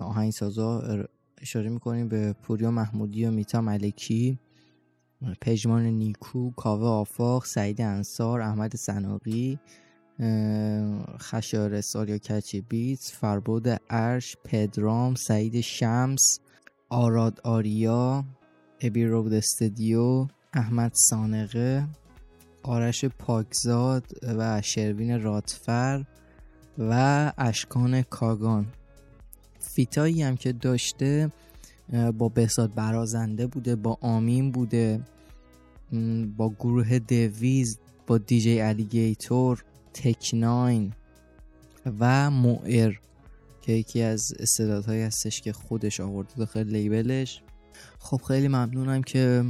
آهنگسازا 0.01 1.05
اشاره 1.43 1.69
می‌کنیم 1.69 2.07
به 2.07 2.33
پوریا 2.33 2.71
محمودی 2.71 3.25
و 3.25 3.31
میتا 3.31 3.61
ملکی 3.61 4.39
پژمان 5.41 5.85
نیکو 5.85 6.51
کاوه 6.51 6.87
آفاق 6.87 7.45
سعید 7.45 7.81
انصار 7.81 8.41
احمد 8.41 8.75
سناقی 8.75 9.59
خشار 11.19 11.81
ساریا 11.81 12.17
کچی 12.17 12.61
بیت 12.61 12.99
فربود 12.99 13.67
ارش 13.89 14.37
پدرام 14.43 15.15
سعید 15.15 15.61
شمس 15.61 16.39
آراد 16.89 17.39
آریا 17.43 18.25
ابی 18.81 19.05
رود 19.05 19.33
استدیو 19.33 20.27
احمد 20.53 20.91
سانقه 20.93 21.87
آرش 22.63 23.05
پاکزاد 23.05 24.05
و 24.37 24.61
شروین 24.61 25.21
راتفر 25.21 26.05
و 26.77 27.31
اشکان 27.37 28.01
کاگان. 28.01 28.67
فیتایی 29.73 30.23
هم 30.23 30.37
که 30.37 30.51
داشته 30.51 31.31
با 32.17 32.29
بهزاد 32.29 32.73
برازنده 32.73 33.47
بوده 33.47 33.75
با 33.75 33.97
آمین 34.01 34.51
بوده 34.51 35.01
با 36.37 36.49
گروه 36.49 36.99
دویز 36.99 37.79
با 38.07 38.17
دیجی 38.17 38.61
الیگیتور 38.61 39.63
تکناین 39.93 40.93
و 41.99 42.31
موئر 42.31 42.93
که 43.61 43.71
یکی 43.71 44.01
از 44.01 44.33
استعدادهایی 44.39 45.01
هستش 45.01 45.41
که 45.41 45.53
خودش 45.53 45.99
آورده 45.99 46.33
داخل 46.37 46.63
لیبلش. 46.63 47.41
خب 47.99 48.21
خیلی 48.27 48.47
ممنونم 48.47 49.03
که 49.03 49.43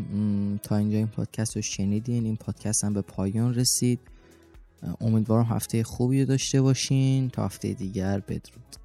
تا 0.64 0.78
اینجا 0.78 0.98
این 0.98 1.08
پادکست 1.08 1.56
رو 1.56 1.62
شنیدین. 1.62 2.26
این 2.26 2.36
پادکست 2.36 2.84
هم 2.84 2.94
به 2.94 3.02
پایان 3.02 3.54
رسید. 3.54 4.00
امیدوارم 5.02 5.46
هفته 5.46 5.84
خوبی 5.84 6.26
داشته 6.26 6.62
باشین. 6.62 7.30
تا 7.30 7.46
هفته 7.46 7.74
دیگر 7.74 8.20
بدرود. 8.20 8.83